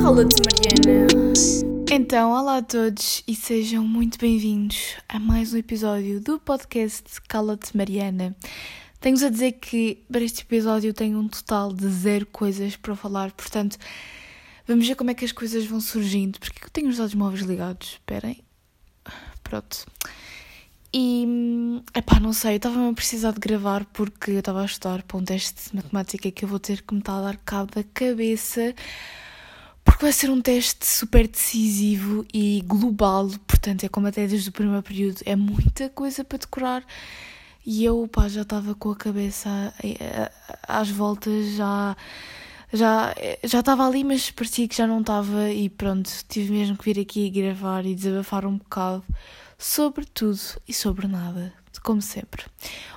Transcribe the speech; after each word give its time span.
Cala-te, 0.00 0.40
Mariana. 0.46 1.32
Então, 1.90 2.30
olá 2.30 2.58
a 2.58 2.62
todos 2.62 3.24
e 3.26 3.34
sejam 3.34 3.82
muito 3.82 4.16
bem-vindos 4.20 4.94
a 5.08 5.18
mais 5.18 5.52
um 5.52 5.56
episódio 5.56 6.20
do 6.20 6.38
podcast 6.38 7.20
Cala-te, 7.22 7.76
Mariana. 7.76 8.36
Tenho-vos 9.00 9.24
a 9.24 9.30
dizer 9.30 9.52
que 9.54 10.04
para 10.08 10.22
este 10.22 10.42
episódio 10.42 10.94
tenho 10.94 11.18
um 11.18 11.26
total 11.26 11.72
de 11.72 11.88
zero 11.88 12.26
coisas 12.26 12.76
para 12.76 12.94
falar, 12.94 13.32
portanto, 13.32 13.78
vamos 14.64 14.86
ver 14.86 14.94
como 14.94 15.10
é 15.10 15.14
que 15.14 15.24
as 15.24 15.32
coisas 15.32 15.66
vão 15.66 15.80
surgindo. 15.80 16.38
Porque 16.38 16.64
eu 16.64 16.70
tenho 16.70 16.88
os 16.88 16.98
dados 16.98 17.14
móveis 17.14 17.42
ligados. 17.42 17.94
Esperem. 17.94 18.44
Pronto. 19.42 19.86
E, 20.92 21.24
epá, 21.94 22.18
não 22.18 22.32
sei, 22.32 22.54
eu 22.54 22.56
estava 22.56 22.88
a 22.88 22.92
precisar 22.92 23.32
de 23.32 23.38
gravar 23.38 23.84
porque 23.92 24.32
eu 24.32 24.38
estava 24.40 24.62
a 24.62 24.64
estudar 24.64 25.02
para 25.04 25.16
um 25.18 25.24
teste 25.24 25.70
de 25.70 25.76
matemática 25.76 26.30
que 26.30 26.44
eu 26.44 26.48
vou 26.48 26.58
ter 26.58 26.82
que 26.82 26.92
me 26.92 27.00
estar 27.00 27.18
a 27.18 27.22
dar 27.22 27.36
cabo 27.38 27.72
da 27.72 27.84
cabeça 27.84 28.74
porque 29.84 30.04
vai 30.04 30.12
ser 30.12 30.30
um 30.30 30.40
teste 30.40 30.86
super 30.86 31.26
decisivo 31.26 32.24
e 32.32 32.62
global, 32.66 33.28
portanto 33.46 33.84
é 33.84 33.88
como 33.88 34.06
até 34.06 34.26
desde 34.26 34.48
o 34.48 34.52
primeiro 34.52 34.82
período, 34.82 35.20
é 35.24 35.34
muita 35.36 35.88
coisa 35.90 36.24
para 36.24 36.38
decorar. 36.38 36.84
E 37.64 37.84
eu, 37.84 38.08
pá, 38.08 38.28
já 38.28 38.42
estava 38.42 38.74
com 38.74 38.90
a 38.90 38.96
cabeça 38.96 39.74
às 40.66 40.90
voltas, 40.90 41.54
já 41.56 41.96
já 42.72 43.14
já 43.44 43.60
estava 43.60 43.86
ali, 43.86 44.04
mas 44.04 44.30
parecia 44.30 44.68
que 44.68 44.76
já 44.76 44.86
não 44.86 45.00
estava 45.00 45.50
e 45.50 45.68
pronto, 45.68 46.10
tive 46.28 46.52
mesmo 46.52 46.76
que 46.76 46.84
vir 46.84 47.00
aqui 47.00 47.28
gravar 47.30 47.84
e 47.84 47.94
desabafar 47.94 48.46
um 48.46 48.56
bocado 48.58 49.04
sobre 49.60 50.06
tudo 50.06 50.40
e 50.66 50.72
sobre 50.72 51.06
nada, 51.06 51.52
como 51.82 52.00
sempre. 52.00 52.44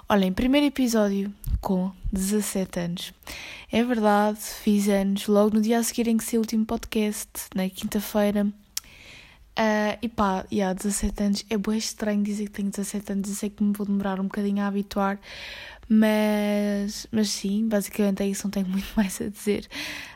Olhem, 0.07 0.31
primeiro 0.31 0.67
episódio 0.67 1.31
com 1.59 1.91
17 2.13 2.79
anos. 2.79 3.13
É 3.69 3.83
verdade, 3.83 4.39
fiz 4.39 4.87
anos 4.87 5.27
logo 5.27 5.55
no 5.55 5.61
dia 5.61 5.77
a 5.77 5.83
seguir 5.83 6.07
em 6.07 6.15
que 6.15 6.23
saiu 6.23 6.39
o 6.39 6.43
último 6.43 6.65
podcast, 6.65 7.29
na 7.53 7.69
quinta-feira. 7.69 8.47
Uh, 9.53 9.97
e 10.01 10.09
pá, 10.09 10.45
e 10.49 10.63
há 10.63 10.73
17 10.73 11.23
anos, 11.23 11.45
é 11.47 11.57
bem 11.57 11.77
estranho 11.77 12.23
dizer 12.23 12.45
que 12.45 12.51
tenho 12.51 12.71
17 12.71 13.11
anos, 13.11 13.29
eu 13.29 13.35
sei 13.35 13.49
que 13.51 13.63
me 13.63 13.71
vou 13.71 13.85
demorar 13.85 14.19
um 14.19 14.23
bocadinho 14.23 14.63
a 14.63 14.67
habituar, 14.67 15.19
mas, 15.87 17.05
mas 17.11 17.29
sim, 17.29 17.67
basicamente 17.67 18.23
é 18.23 18.27
isso, 18.27 18.45
não 18.45 18.51
tenho 18.51 18.65
muito 18.69 18.87
mais 18.95 19.21
a 19.21 19.27
dizer 19.29 19.67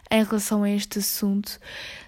em 0.09 0.23
relação 0.23 0.63
a 0.63 0.69
este 0.69 0.99
assunto. 0.99 1.59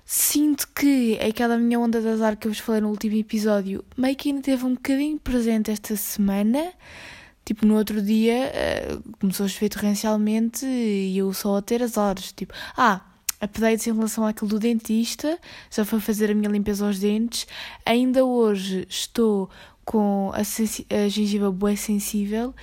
Sinto 0.05 0.67
que 0.73 1.19
aquela 1.19 1.57
minha 1.57 1.79
onda 1.79 2.01
de 2.01 2.07
azar 2.07 2.35
que 2.35 2.47
eu 2.47 2.51
vos 2.51 2.59
falei 2.59 2.81
no 2.81 2.89
último 2.89 3.15
episódio 3.15 3.83
meio 3.95 4.15
que 4.15 4.29
ainda 4.29 4.41
teve 4.41 4.65
um 4.65 4.73
bocadinho 4.73 5.19
presente 5.19 5.69
esta 5.69 5.95
semana. 5.95 6.73
Tipo, 7.45 7.65
no 7.65 7.75
outro 7.75 8.01
dia 8.01 8.51
uh, 8.51 9.17
começou 9.19 9.45
a 9.45 9.49
chover 9.49 9.69
torrencialmente 9.69 10.65
e 10.65 11.17
eu 11.17 11.33
só 11.33 11.57
a 11.57 11.61
ter 11.61 11.81
azares. 11.83 12.31
Tipo, 12.31 12.53
ah, 12.77 13.01
updates 13.41 13.87
em 13.87 13.93
relação 13.93 14.25
àquilo 14.25 14.49
do 14.49 14.59
dentista, 14.59 15.39
já 15.71 15.85
foi 15.85 15.99
fazer 15.99 16.31
a 16.31 16.35
minha 16.35 16.49
limpeza 16.49 16.85
aos 16.85 16.99
dentes. 16.99 17.47
Ainda 17.85 18.25
hoje 18.25 18.85
estou 18.89 19.49
com 19.85 20.31
a, 20.33 20.39
a 20.39 21.07
gengiva 21.07 21.51
bué 21.51 21.75
sensível 21.75 22.53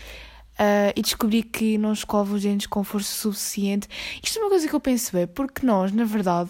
Uh, 0.59 0.89
e 0.97 1.03
descobri 1.03 1.43
que 1.43 1.77
não 1.77 1.93
escovo 1.93 2.37
os 2.37 2.43
dentes 2.43 2.67
com 2.67 2.83
força 2.83 3.13
suficiente. 3.13 3.87
Isto 4.23 4.39
é 4.39 4.43
uma 4.43 4.49
coisa 4.49 4.67
que 4.67 4.75
eu 4.75 4.81
penso 4.81 5.13
bem, 5.13 5.27
porque 5.27 5.67
nós, 5.67 5.93
na 5.93 6.05
verdade, 6.05 6.49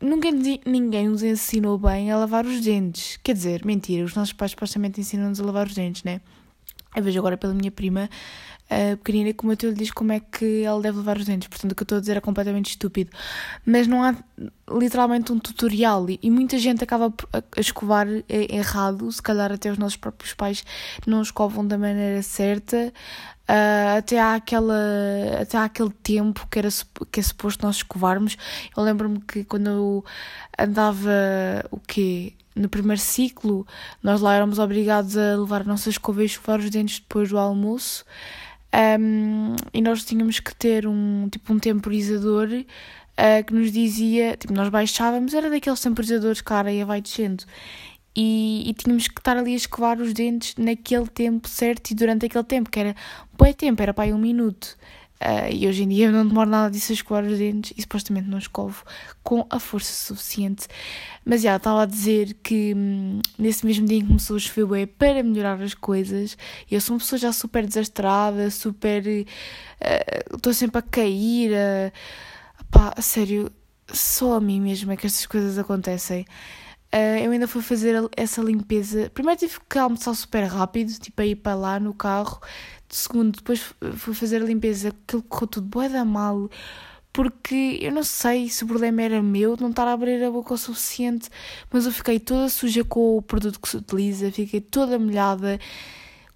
nunca 0.00 0.30
ninguém 0.64 1.08
nos 1.08 1.22
ensinou 1.22 1.76
bem 1.76 2.10
a 2.10 2.16
lavar 2.16 2.46
os 2.46 2.62
dentes. 2.62 3.18
Quer 3.22 3.34
dizer, 3.34 3.62
mentira, 3.62 4.06
os 4.06 4.14
nossos 4.14 4.32
pais 4.32 4.52
supostamente 4.52 5.02
ensinam-nos 5.02 5.38
a 5.38 5.44
lavar 5.44 5.66
os 5.66 5.74
dentes, 5.74 6.02
né? 6.02 6.22
Eu 6.96 7.02
vejo 7.02 7.18
agora 7.18 7.36
pela 7.36 7.52
minha 7.52 7.70
prima 7.70 8.08
uh, 8.92 8.96
pequenina 8.98 9.34
como 9.34 9.52
eu 9.52 9.56
te 9.56 9.72
diz 9.72 9.90
como 9.90 10.12
é 10.12 10.20
que 10.20 10.62
ela 10.62 10.80
deve 10.80 10.98
lavar 10.98 11.18
os 11.18 11.24
dentes. 11.24 11.48
Portanto, 11.48 11.72
o 11.72 11.74
que 11.74 11.82
eu 11.82 11.84
estou 11.84 11.98
a 11.98 12.00
dizer 12.00 12.16
é 12.16 12.20
completamente 12.20 12.70
estúpido. 12.70 13.10
Mas 13.64 13.86
não 13.86 14.02
há 14.02 14.14
literalmente 14.70 15.32
um 15.32 15.38
tutorial 15.38 16.08
e, 16.08 16.18
e 16.22 16.30
muita 16.30 16.58
gente 16.58 16.82
acaba 16.82 17.12
a, 17.32 17.60
escovar 17.60 18.06
errado. 18.28 19.10
Se 19.12 19.22
calhar 19.22 19.52
até 19.52 19.70
os 19.70 19.78
nossos 19.78 19.96
próprios 19.96 20.34
pais 20.34 20.64
não 21.06 21.22
escovam 21.22 21.66
da 21.66 21.76
maneira 21.76 22.22
certa. 22.22 22.92
Uh, 23.42 23.98
até, 23.98 24.18
há 24.18 24.34
aquela, 24.34 24.74
até 25.40 25.58
há 25.58 25.64
aquele 25.64 25.90
tempo 25.90 26.46
que, 26.50 26.58
era, 26.58 26.68
que 27.10 27.20
é 27.20 27.22
suposto 27.22 27.66
nós 27.66 27.76
escovarmos. 27.76 28.36
Eu 28.76 28.82
lembro-me 28.82 29.20
que 29.20 29.44
quando 29.44 29.68
eu 29.68 30.04
andava 30.58 31.10
o 31.70 31.78
quê? 31.78 32.34
No 32.54 32.68
primeiro 32.68 33.00
ciclo, 33.00 33.66
nós 34.02 34.20
lá 34.20 34.34
éramos 34.34 34.58
obrigados 34.58 35.16
a 35.16 35.36
levar 35.36 35.62
a 35.62 35.64
nossa 35.64 35.88
escova 35.88 36.22
e 36.22 36.26
escovar 36.26 36.60
os 36.60 36.70
dentes 36.70 37.00
depois 37.00 37.30
do 37.30 37.38
almoço. 37.38 38.04
Um, 38.74 39.54
e 39.74 39.82
nós 39.82 40.04
tínhamos 40.04 40.40
que 40.40 40.54
ter 40.54 40.86
um 40.86 41.28
tipo 41.30 41.52
um 41.52 41.58
temporizador 41.58 42.48
uh, 42.48 43.44
que 43.46 43.52
nos 43.52 43.70
dizia, 43.70 44.36
tipo, 44.36 44.54
nós 44.54 44.70
baixávamos, 44.70 45.34
era 45.34 45.50
daqueles 45.50 45.80
temporizadores 45.80 46.40
que 46.40 46.52
a 46.52 46.56
areia 46.56 46.86
vai 46.86 47.02
descendo 47.02 47.44
e, 48.14 48.68
e, 48.68 48.74
tínhamos 48.74 49.08
que 49.08 49.18
estar 49.18 49.36
ali 49.36 49.54
a 49.54 49.56
escovar 49.56 50.00
os 50.00 50.12
dentes 50.12 50.54
naquele 50.56 51.06
tempo 51.06 51.48
certo 51.48 51.90
e 51.90 51.94
durante 51.94 52.26
aquele 52.26 52.44
tempo, 52.44 52.70
que 52.70 52.78
era 52.78 52.94
bom 53.32 53.52
tempo, 53.52 53.82
era 53.82 53.94
para 53.94 54.04
aí 54.04 54.12
um 54.12 54.18
minuto. 54.18 54.76
Uh, 55.22 55.52
e 55.52 55.68
hoje 55.68 55.84
em 55.84 55.88
dia 55.88 56.06
eu 56.06 56.12
não 56.12 56.26
demoro 56.26 56.50
nada 56.50 56.68
disso 56.68 56.90
a 56.90 56.94
escovar 56.94 57.24
os 57.24 57.38
dentes 57.38 57.72
e 57.76 57.82
supostamente 57.82 58.28
não 58.28 58.38
escovo 58.38 58.82
com 59.22 59.46
a 59.48 59.60
força 59.60 59.92
suficiente. 59.92 60.66
Mas 61.24 61.42
já 61.42 61.56
estava 61.56 61.82
a 61.82 61.86
dizer 61.86 62.34
que 62.42 62.74
hum, 62.74 63.20
nesse 63.38 63.64
mesmo 63.64 63.86
dia 63.86 63.98
em 63.98 64.00
que 64.00 64.08
começou 64.08 64.34
a 64.34 64.40
chover 64.40 64.86
para 64.88 65.22
melhorar 65.22 65.62
as 65.62 65.74
coisas, 65.74 66.36
eu 66.68 66.80
sou 66.80 66.94
uma 66.94 66.98
pessoa 66.98 67.20
já 67.20 67.32
super 67.32 67.64
desastrada, 67.64 68.50
super. 68.50 69.04
Uh, 69.06 70.36
estou 70.36 70.50
uh, 70.50 70.54
sempre 70.54 70.78
a 70.78 70.82
cair. 70.82 71.52
Pá, 72.68 72.92
a 72.96 73.02
sério, 73.02 73.48
só 73.92 74.34
a 74.34 74.40
mim 74.40 74.60
mesmo 74.60 74.90
é 74.90 74.96
que 74.96 75.06
estas 75.06 75.26
coisas 75.26 75.56
acontecem. 75.56 76.26
Uh, 76.94 77.24
eu 77.24 77.30
ainda 77.30 77.48
fui 77.48 77.62
fazer 77.62 77.96
essa 78.14 78.42
limpeza. 78.42 79.10
Primeiro 79.14 79.40
tive 79.40 79.58
que 79.68 79.78
almoçar 79.78 80.14
super 80.14 80.44
rápido, 80.44 80.92
tipo 80.98 81.22
a 81.22 81.26
ir 81.26 81.36
para 81.36 81.54
lá 81.54 81.80
no 81.80 81.94
carro. 81.94 82.38
Segundo, 82.88 83.36
depois 83.36 83.72
fui 83.96 84.12
fazer 84.12 84.42
a 84.42 84.44
limpeza, 84.44 84.90
aquilo 84.90 85.22
correu 85.22 85.46
tudo 85.46 85.66
bué 85.66 85.88
da 85.88 86.04
mal. 86.04 86.50
Porque 87.12 87.78
eu 87.80 87.92
não 87.92 88.02
sei 88.02 88.48
se 88.48 88.64
o 88.64 88.66
problema 88.66 89.02
era 89.02 89.22
meu 89.22 89.56
de 89.56 89.62
não 89.62 89.70
estar 89.70 89.88
a 89.88 89.92
abrir 89.92 90.22
a 90.22 90.30
boca 90.30 90.54
o 90.54 90.58
suficiente, 90.58 91.30
mas 91.70 91.86
eu 91.86 91.92
fiquei 91.92 92.18
toda 92.20 92.48
suja 92.48 92.84
com 92.84 93.18
o 93.18 93.22
produto 93.22 93.60
que 93.60 93.68
se 93.68 93.76
utiliza, 93.78 94.30
fiquei 94.30 94.60
toda 94.60 94.98
molhada, 94.98 95.58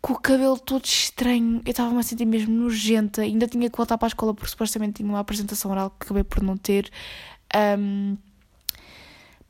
com 0.02 0.12
o 0.14 0.18
cabelo 0.18 0.58
todo 0.58 0.84
estranho. 0.84 1.62
Eu 1.64 1.70
estava-me 1.70 1.98
a 1.98 2.02
sentir 2.02 2.26
mesmo 2.26 2.54
nojenta, 2.54 3.22
ainda 3.22 3.46
tinha 3.46 3.70
que 3.70 3.76
voltar 3.76 3.98
para 3.98 4.06
a 4.06 4.08
escola 4.08 4.34
porque 4.34 4.50
supostamente 4.50 4.94
tinha 4.94 5.08
uma 5.08 5.20
apresentação 5.20 5.70
oral 5.70 5.90
que 5.90 6.06
acabei 6.06 6.24
por 6.24 6.42
não 6.42 6.56
ter. 6.56 6.90
Um, 7.78 8.16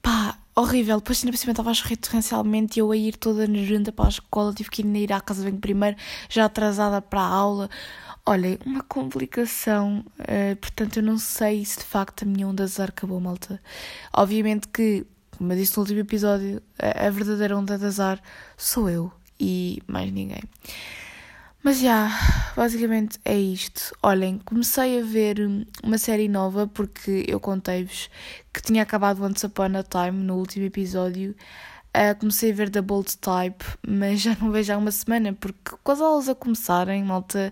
pá, 0.03 0.39
horrível. 0.57 0.97
Depois, 0.97 1.23
ainda 1.23 1.33
por 1.33 1.39
cima, 1.39 1.53
estava 1.53 1.71
a 1.71 1.75
chover 1.75 1.97
torrencialmente 1.99 2.79
e 2.79 2.81
eu 2.81 2.91
a 2.91 2.97
ir 2.97 3.17
toda 3.17 3.47
nerventa 3.47 3.93
para 3.93 4.07
a 4.07 4.09
escola. 4.09 4.55
Tive 4.55 4.71
que 4.71 4.83
ir, 4.83 5.13
à 5.13 5.21
casa 5.21 5.45
bem 5.45 5.57
primeiro, 5.57 5.97
já 6.29 6.47
atrasada 6.47 7.01
para 7.03 7.21
a 7.21 7.27
aula. 7.27 7.71
Olha, 8.25 8.59
uma 8.65 8.83
complicação. 8.83 10.05
Uh, 10.19 10.57
portanto, 10.57 10.97
eu 10.97 11.03
não 11.03 11.19
sei 11.19 11.65
se 11.65 11.79
de 11.79 11.85
facto 11.85 12.23
a 12.23 12.27
minha 12.27 12.49
onda 12.49 12.65
azar 12.65 12.89
acabou, 12.89 13.21
malta. 13.21 13.61
Obviamente 14.13 14.67
que, 14.69 15.07
como 15.37 15.53
eu 15.53 15.57
disse 15.57 15.77
no 15.77 15.83
último 15.83 16.01
episódio, 16.01 16.63
a, 16.79 17.07
a 17.07 17.11
verdadeira 17.11 17.57
onda 17.57 17.79
de 17.79 17.85
azar 17.85 18.21
sou 18.57 18.91
eu 18.91 19.13
e 19.39 19.83
mais 19.87 20.11
ninguém. 20.11 20.43
Mas 21.67 21.81
já, 21.81 22.09
basicamente 22.55 23.19
é 23.25 23.37
isto. 23.37 23.93
Olhem, 24.01 24.39
comecei 24.45 25.01
a 25.01 25.05
ver 25.05 25.37
uma 25.83 25.99
série 25.99 26.29
nova 26.29 26.69
porque 26.69 27.25
eu 27.27 27.41
contei-vos 27.41 28.09
que 28.55 28.63
tinha 28.63 28.85
acabado 28.85 29.21
Once 29.25 29.45
Upon 29.45 29.77
a 29.77 29.83
Time 29.83 30.23
no 30.23 30.37
último 30.37 30.65
episódio. 30.65 31.35
Uh, 31.89 32.17
comecei 32.21 32.53
a 32.53 32.55
ver 32.55 32.71
The 32.71 32.81
Bold 32.81 33.17
Type, 33.17 33.65
mas 33.85 34.21
já 34.21 34.37
não 34.41 34.53
vejo 34.53 34.75
há 34.75 34.77
uma 34.77 34.93
semana 34.93 35.33
porque 35.33 35.75
com 35.83 35.91
as 35.91 36.01
aulas 36.01 36.29
a 36.29 36.37
começarem, 36.37 37.03
malta, 37.03 37.51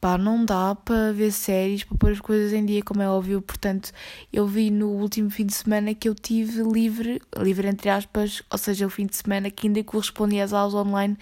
pá, 0.00 0.18
não 0.18 0.44
dá 0.44 0.74
para 0.74 1.12
ver 1.12 1.30
séries, 1.30 1.84
para 1.84 1.96
pôr 1.96 2.10
as 2.10 2.20
coisas 2.20 2.52
em 2.52 2.66
dia, 2.66 2.82
como 2.82 3.02
é 3.02 3.08
óbvio. 3.08 3.40
Portanto, 3.40 3.92
eu 4.32 4.48
vi 4.48 4.68
no 4.68 4.88
último 4.88 5.30
fim 5.30 5.46
de 5.46 5.54
semana 5.54 5.94
que 5.94 6.08
eu 6.08 6.14
tive 6.16 6.60
livre, 6.60 7.22
livre 7.38 7.68
entre 7.68 7.88
aspas, 7.88 8.42
ou 8.50 8.58
seja, 8.58 8.84
o 8.84 8.90
fim 8.90 9.06
de 9.06 9.16
semana 9.16 9.48
que 9.48 9.68
ainda 9.68 9.84
correspondia 9.84 10.42
às 10.42 10.52
aulas 10.52 10.74
online 10.74 11.16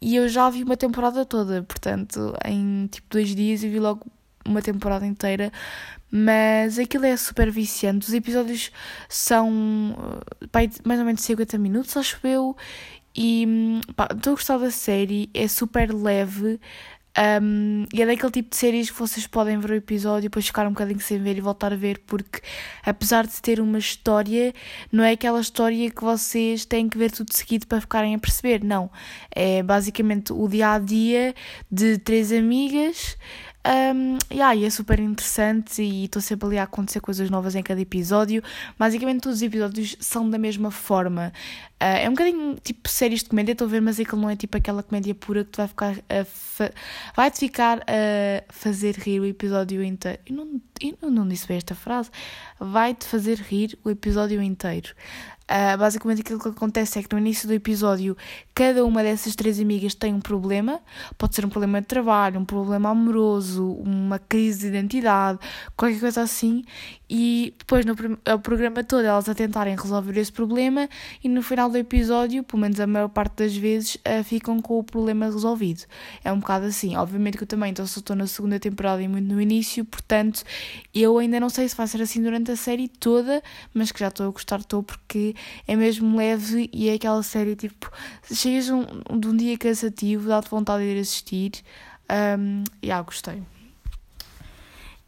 e 0.00 0.16
eu 0.16 0.28
já 0.28 0.48
vi 0.50 0.62
uma 0.62 0.76
temporada 0.76 1.24
toda, 1.24 1.62
portanto, 1.62 2.34
em 2.44 2.86
tipo 2.86 3.06
dois 3.10 3.34
dias 3.34 3.62
eu 3.62 3.70
vi 3.70 3.78
logo 3.78 4.06
uma 4.44 4.62
temporada 4.62 5.06
inteira, 5.06 5.52
mas 6.10 6.78
aquilo 6.78 7.06
é 7.06 7.16
super 7.16 7.50
viciante. 7.50 8.08
Os 8.08 8.14
episódios 8.14 8.70
são 9.08 9.94
pá, 10.50 10.60
mais 10.84 10.98
ou 10.98 11.06
menos 11.06 11.20
50 11.22 11.58
minutos, 11.58 11.96
acho 11.96 12.18
eu, 12.26 12.56
e 13.14 13.46
estou 14.16 14.32
a 14.32 14.36
gostar 14.36 14.58
da 14.58 14.70
série, 14.70 15.30
é 15.34 15.46
super 15.48 15.92
leve. 15.92 16.60
Um, 17.42 17.86
e 17.92 18.02
é 18.02 18.06
daquele 18.06 18.30
tipo 18.30 18.50
de 18.50 18.56
séries 18.56 18.88
que 18.88 18.98
vocês 18.98 19.26
podem 19.26 19.58
ver 19.58 19.70
o 19.72 19.74
episódio 19.74 20.26
e 20.26 20.28
depois 20.28 20.46
ficar 20.46 20.66
um 20.66 20.70
bocadinho 20.70 21.00
sem 21.00 21.18
ver 21.18 21.36
e 21.36 21.40
voltar 21.40 21.72
a 21.72 21.76
ver, 21.76 21.98
porque 22.06 22.40
apesar 22.84 23.26
de 23.26 23.42
ter 23.42 23.60
uma 23.60 23.78
história, 23.78 24.54
não 24.92 25.02
é 25.02 25.12
aquela 25.12 25.40
história 25.40 25.90
que 25.90 26.02
vocês 26.02 26.64
têm 26.64 26.88
que 26.88 26.96
ver 26.96 27.10
tudo 27.10 27.34
seguido 27.34 27.66
para 27.66 27.80
ficarem 27.80 28.14
a 28.14 28.18
perceber, 28.18 28.62
não. 28.62 28.90
É 29.34 29.62
basicamente 29.62 30.32
o 30.32 30.48
dia 30.48 30.74
a 30.74 30.78
dia 30.78 31.34
de 31.70 31.98
três 31.98 32.32
amigas 32.32 33.16
Um, 33.66 34.16
yeah, 34.32 34.54
e 34.54 34.64
é 34.64 34.70
super 34.70 34.98
interessante 34.98 35.82
e 35.82 36.06
estou 36.06 36.22
sempre 36.22 36.46
ali 36.46 36.58
a 36.58 36.62
acontecer 36.62 37.00
coisas 37.00 37.28
novas 37.28 37.54
em 37.54 37.62
cada 37.62 37.80
episódio. 37.80 38.42
Basicamente, 38.78 39.20
todos 39.20 39.38
os 39.38 39.42
episódios 39.42 39.96
são 40.00 40.28
da 40.30 40.38
mesma 40.38 40.70
forma. 40.70 41.32
Uh, 41.74 42.00
é 42.00 42.08
um 42.08 42.12
bocadinho 42.12 42.56
tipo 42.62 42.88
séries 42.88 43.22
de 43.22 43.28
comédia, 43.28 43.52
estou 43.52 43.66
a 43.66 43.70
ver, 43.70 43.80
mas 43.80 44.00
aquilo 44.00 44.20
não 44.20 44.30
é 44.30 44.36
tipo 44.36 44.56
aquela 44.56 44.82
comédia 44.82 45.14
pura 45.14 45.44
que 45.44 45.50
tu 45.50 45.56
vai 45.58 45.68
ficar 45.68 45.96
a 46.08 46.26
vai-te 47.14 47.38
ficar 47.38 47.80
a 47.80 48.44
fazer 48.48 48.96
rir 48.96 49.20
o 49.20 49.26
episódio 49.26 49.82
inteiro. 49.82 50.18
Eu 50.26 50.36
não, 50.36 50.60
eu 51.02 51.10
não 51.10 51.28
disse 51.28 51.46
bem 51.46 51.58
esta 51.58 51.74
frase. 51.74 52.10
Vai-te 52.58 53.06
fazer 53.06 53.38
rir 53.38 53.78
o 53.84 53.90
episódio 53.90 54.42
inteiro. 54.42 54.94
Uh, 55.50 55.76
basicamente 55.76 56.20
aquilo 56.20 56.38
que 56.38 56.48
acontece 56.48 57.00
é 57.00 57.02
que 57.02 57.12
no 57.12 57.18
início 57.18 57.48
do 57.48 57.52
episódio 57.52 58.16
cada 58.54 58.84
uma 58.84 59.02
dessas 59.02 59.34
três 59.34 59.58
amigas 59.58 59.94
tem 59.94 60.14
um 60.14 60.20
problema, 60.20 60.80
pode 61.18 61.34
ser 61.34 61.44
um 61.44 61.48
problema 61.48 61.80
de 61.80 61.88
trabalho, 61.88 62.38
um 62.38 62.44
problema 62.44 62.90
amoroso, 62.90 63.72
uma 63.72 64.20
crise 64.20 64.60
de 64.60 64.66
identidade, 64.68 65.40
qualquer 65.76 65.98
coisa 65.98 66.22
assim, 66.22 66.62
e 67.08 67.52
depois 67.58 67.84
no 67.84 67.96
programa 68.40 68.84
todo 68.84 69.04
elas 69.04 69.28
a 69.28 69.34
tentarem 69.34 69.74
resolver 69.74 70.16
esse 70.20 70.30
problema 70.30 70.88
e 71.24 71.28
no 71.28 71.42
final 71.42 71.68
do 71.68 71.76
episódio, 71.76 72.44
pelo 72.44 72.60
menos 72.60 72.78
a 72.78 72.86
maior 72.86 73.08
parte 73.08 73.38
das 73.38 73.56
vezes, 73.56 73.96
uh, 73.96 74.22
ficam 74.22 74.60
com 74.60 74.78
o 74.78 74.84
problema 74.84 75.26
resolvido. 75.26 75.84
É 76.22 76.32
um 76.32 76.38
bocado 76.38 76.66
assim. 76.66 76.96
Obviamente 76.96 77.36
que 77.36 77.42
eu 77.42 77.48
também 77.48 77.70
então, 77.72 77.84
só 77.86 77.98
estou 77.98 78.14
na 78.14 78.28
segunda 78.28 78.60
temporada 78.60 79.02
e 79.02 79.08
muito 79.08 79.26
no 79.26 79.40
início, 79.40 79.84
portanto 79.84 80.44
eu 80.94 81.18
ainda 81.18 81.40
não 81.40 81.48
sei 81.48 81.68
se 81.68 81.74
vai 81.74 81.88
ser 81.88 82.00
assim 82.02 82.22
durante 82.22 82.52
a 82.52 82.56
série 82.56 82.86
toda, 82.86 83.42
mas 83.74 83.90
que 83.90 83.98
já 83.98 84.08
estou 84.08 84.28
a 84.28 84.30
gostar, 84.30 84.60
estou 84.60 84.82
porque 84.82 85.34
é 85.66 85.76
mesmo 85.76 86.16
leve 86.16 86.68
e 86.72 86.88
é 86.88 86.94
aquela 86.94 87.22
série 87.22 87.56
tipo, 87.56 87.90
chegas 88.32 88.68
um, 88.70 88.84
de 89.18 89.28
um 89.28 89.36
dia 89.36 89.56
cansativo, 89.58 90.28
dá-te 90.28 90.50
vontade 90.50 90.84
de 90.84 90.90
ir 90.90 91.00
assistir. 91.00 91.52
Um, 92.10 92.64
e 92.82 92.86
yeah, 92.86 93.04
gostei. 93.04 93.42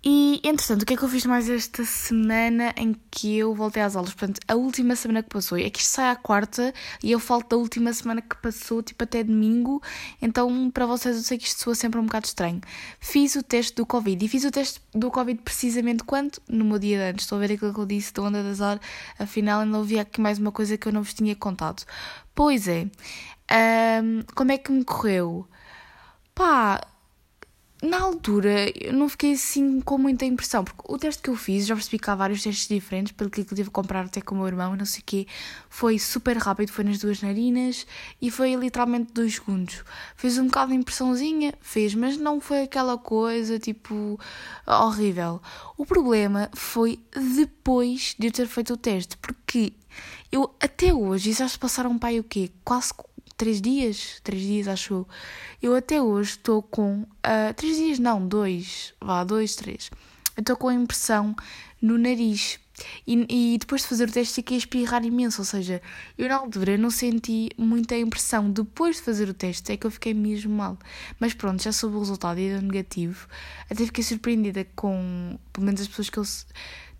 E, 0.04 0.40
entretanto, 0.42 0.82
o 0.82 0.86
que 0.86 0.94
é 0.94 0.96
que 0.96 1.02
eu 1.04 1.08
fiz 1.08 1.24
mais 1.24 1.48
esta 1.48 1.84
semana 1.84 2.74
em 2.76 2.92
que 3.08 3.38
eu 3.38 3.54
voltei 3.54 3.80
às 3.80 3.94
aulas? 3.94 4.12
Portanto, 4.12 4.40
a 4.48 4.56
última 4.56 4.96
semana 4.96 5.22
que 5.22 5.28
passou. 5.28 5.56
É 5.56 5.70
que 5.70 5.78
isto 5.78 5.90
sai 5.90 6.10
à 6.10 6.16
quarta 6.16 6.74
e 7.00 7.12
eu 7.12 7.20
falo 7.20 7.44
da 7.48 7.56
última 7.56 7.92
semana 7.92 8.20
que 8.20 8.34
passou, 8.36 8.82
tipo 8.82 9.04
até 9.04 9.22
domingo. 9.22 9.80
Então, 10.20 10.70
para 10.72 10.86
vocês, 10.86 11.16
eu 11.16 11.22
sei 11.22 11.38
que 11.38 11.46
isto 11.46 11.60
soa 11.60 11.76
sempre 11.76 12.00
um 12.00 12.06
bocado 12.06 12.26
estranho. 12.26 12.60
Fiz 12.98 13.36
o 13.36 13.44
teste 13.44 13.76
do 13.76 13.86
Covid. 13.86 14.24
E 14.24 14.28
fiz 14.28 14.44
o 14.44 14.50
teste 14.50 14.80
do 14.92 15.08
Covid 15.08 15.40
precisamente 15.42 16.02
quando? 16.02 16.38
No 16.48 16.64
meu 16.64 16.80
dia 16.80 16.98
de 16.98 17.04
antes. 17.04 17.24
Estou 17.24 17.38
a 17.38 17.40
ver 17.40 17.52
aquilo 17.54 17.72
que 17.72 17.80
eu 17.80 17.86
disse 17.86 18.12
da 18.12 18.22
onda 18.22 18.42
de 18.42 18.48
azar. 18.48 18.80
Afinal, 19.20 19.60
ainda 19.60 19.78
ouvi 19.78 20.00
aqui 20.00 20.20
mais 20.20 20.36
uma 20.38 20.50
coisa 20.50 20.76
que 20.76 20.88
eu 20.88 20.92
não 20.92 21.04
vos 21.04 21.14
tinha 21.14 21.36
contado. 21.36 21.84
Pois 22.34 22.66
é. 22.66 22.88
Um, 24.02 24.22
como 24.34 24.50
é 24.50 24.58
que 24.58 24.72
me 24.72 24.84
correu? 24.84 25.46
Pá, 26.34 26.80
na 27.82 28.00
altura 28.00 28.70
eu 28.80 28.92
não 28.92 29.08
fiquei 29.08 29.32
assim 29.32 29.80
com 29.80 29.98
muita 29.98 30.24
impressão, 30.24 30.62
porque 30.62 30.80
o 30.88 30.96
teste 30.96 31.20
que 31.20 31.28
eu 31.28 31.34
fiz, 31.34 31.66
já 31.66 31.74
percebi 31.74 31.98
que 31.98 32.08
há 32.08 32.14
vários 32.14 32.40
testes 32.40 32.68
diferentes, 32.68 33.12
pelo 33.12 33.28
que 33.28 33.40
eu 33.40 33.44
tive 33.44 33.64
que 33.64 33.70
comprar 33.70 34.04
até 34.04 34.20
com 34.20 34.36
o 34.36 34.38
meu 34.38 34.46
irmão, 34.46 34.76
não 34.76 34.84
sei 34.84 35.00
o 35.00 35.04
quê, 35.04 35.26
foi 35.68 35.98
super 35.98 36.36
rápido, 36.36 36.70
foi 36.70 36.84
nas 36.84 36.98
duas 36.98 37.20
narinas 37.20 37.84
e 38.20 38.30
foi 38.30 38.54
literalmente 38.54 39.12
dois 39.12 39.34
segundos. 39.34 39.82
Fez 40.14 40.38
um 40.38 40.46
bocado 40.46 40.70
de 40.70 40.78
impressãozinha, 40.78 41.54
fez, 41.60 41.92
mas 41.94 42.16
não 42.16 42.40
foi 42.40 42.62
aquela 42.62 42.96
coisa 42.96 43.58
tipo 43.58 44.18
horrível. 44.64 45.42
O 45.76 45.84
problema 45.84 46.48
foi 46.54 47.00
depois 47.36 48.14
de 48.16 48.28
eu 48.28 48.32
ter 48.32 48.46
feito 48.46 48.74
o 48.74 48.76
teste, 48.76 49.16
porque 49.16 49.72
eu 50.30 50.54
até 50.60 50.94
hoje, 50.94 51.32
já 51.32 51.48
se 51.48 51.58
passaram 51.58 51.98
pai 51.98 52.20
o 52.20 52.24
quê? 52.24 52.50
Quase 52.64 52.94
três 53.36 53.60
dias, 53.60 54.20
três 54.22 54.42
dias 54.42 54.68
acho 54.68 54.94
eu. 54.94 55.08
Eu 55.62 55.76
até 55.76 56.00
hoje 56.00 56.32
estou 56.32 56.62
com, 56.62 57.02
uh, 57.02 57.54
três 57.56 57.76
dias 57.76 57.98
não, 57.98 58.26
dois, 58.26 58.94
vá, 59.00 59.24
dois, 59.24 59.54
três. 59.56 59.90
Eu 60.36 60.40
estou 60.40 60.56
com 60.56 60.68
a 60.68 60.74
impressão 60.74 61.34
no 61.80 61.98
nariz. 61.98 62.58
E, 63.06 63.54
e, 63.54 63.58
depois 63.58 63.82
de 63.82 63.88
fazer 63.88 64.08
o 64.08 64.12
teste 64.12 64.34
fiquei 64.34 64.56
a 64.56 64.58
espirrar 64.58 65.04
imenso, 65.04 65.42
ou 65.42 65.44
seja, 65.44 65.80
eu 66.16 66.28
na 66.28 66.36
altura 66.36 66.76
não 66.78 66.90
senti 66.90 67.50
muita 67.56 67.96
impressão. 67.96 68.50
Depois 68.50 68.96
de 68.96 69.02
fazer 69.02 69.28
o 69.28 69.34
teste 69.34 69.72
é 69.72 69.76
que 69.76 69.86
eu 69.86 69.90
fiquei 69.90 70.14
mesmo 70.14 70.54
mal. 70.54 70.78
Mas 71.20 71.34
pronto, 71.34 71.62
já 71.62 71.72
soube 71.72 71.96
o 71.96 72.00
resultado 72.00 72.38
e 72.40 72.48
deu 72.48 72.62
negativo. 72.62 73.28
Até 73.70 73.84
fiquei 73.84 74.02
surpreendida 74.02 74.66
com, 74.74 75.38
pelo 75.52 75.66
menos 75.66 75.80
as 75.80 75.88
pessoas 75.88 76.10
que 76.10 76.18
eu 76.18 76.24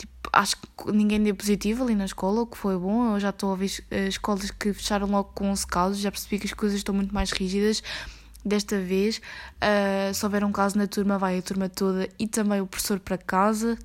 Tipo, 0.03 0.31
acho 0.33 0.57
que 0.57 0.91
ninguém 0.91 1.23
deu 1.23 1.33
positivo 1.33 1.85
ali 1.85 1.95
na 1.95 2.07
escola, 2.07 2.41
o 2.41 2.47
que 2.47 2.59
foi 2.59 2.77
bom. 2.77 3.15
Eu 3.15 3.21
já 3.21 3.31
estou 3.31 3.53
a 3.53 3.57
ver 3.57 3.71
eh, 3.89 4.09
escolas 4.09 4.51
que 4.51 4.73
fecharam 4.73 5.07
logo 5.07 5.31
com 5.33 5.49
11 5.49 5.65
casos, 5.65 5.99
já 5.99 6.11
percebi 6.11 6.41
que 6.41 6.47
as 6.47 6.53
coisas 6.53 6.79
estão 6.79 6.93
muito 6.93 7.15
mais 7.15 7.31
rígidas. 7.31 7.85
Desta 8.45 8.81
vez, 8.81 9.19
uh, 9.19 10.13
se 10.13 10.25
houver 10.27 10.43
um 10.43 10.51
caso 10.51 10.77
na 10.77 10.89
turma, 10.89 11.17
vai 11.17 11.39
a 11.39 11.43
turma 11.43 11.69
toda 11.69 12.09
e 12.19 12.27
também 12.27 12.61
o 12.61 12.67
professor 12.67 12.99
para 12.99 13.17
casa 13.17 13.79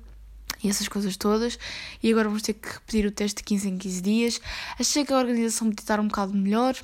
e 0.60 0.68
essas 0.68 0.88
coisas 0.88 1.16
todas. 1.16 1.56
E 2.02 2.10
agora 2.10 2.28
vamos 2.28 2.42
ter 2.42 2.54
que 2.54 2.68
repetir 2.68 3.06
o 3.06 3.12
teste 3.12 3.36
de 3.36 3.44
15 3.44 3.68
em 3.68 3.78
15 3.78 4.02
dias. 4.02 4.40
Achei 4.76 5.04
que 5.04 5.12
a 5.12 5.18
organização 5.18 5.68
podia 5.68 5.84
estar 5.84 6.00
um 6.00 6.08
bocado 6.08 6.34
melhor. 6.34 6.74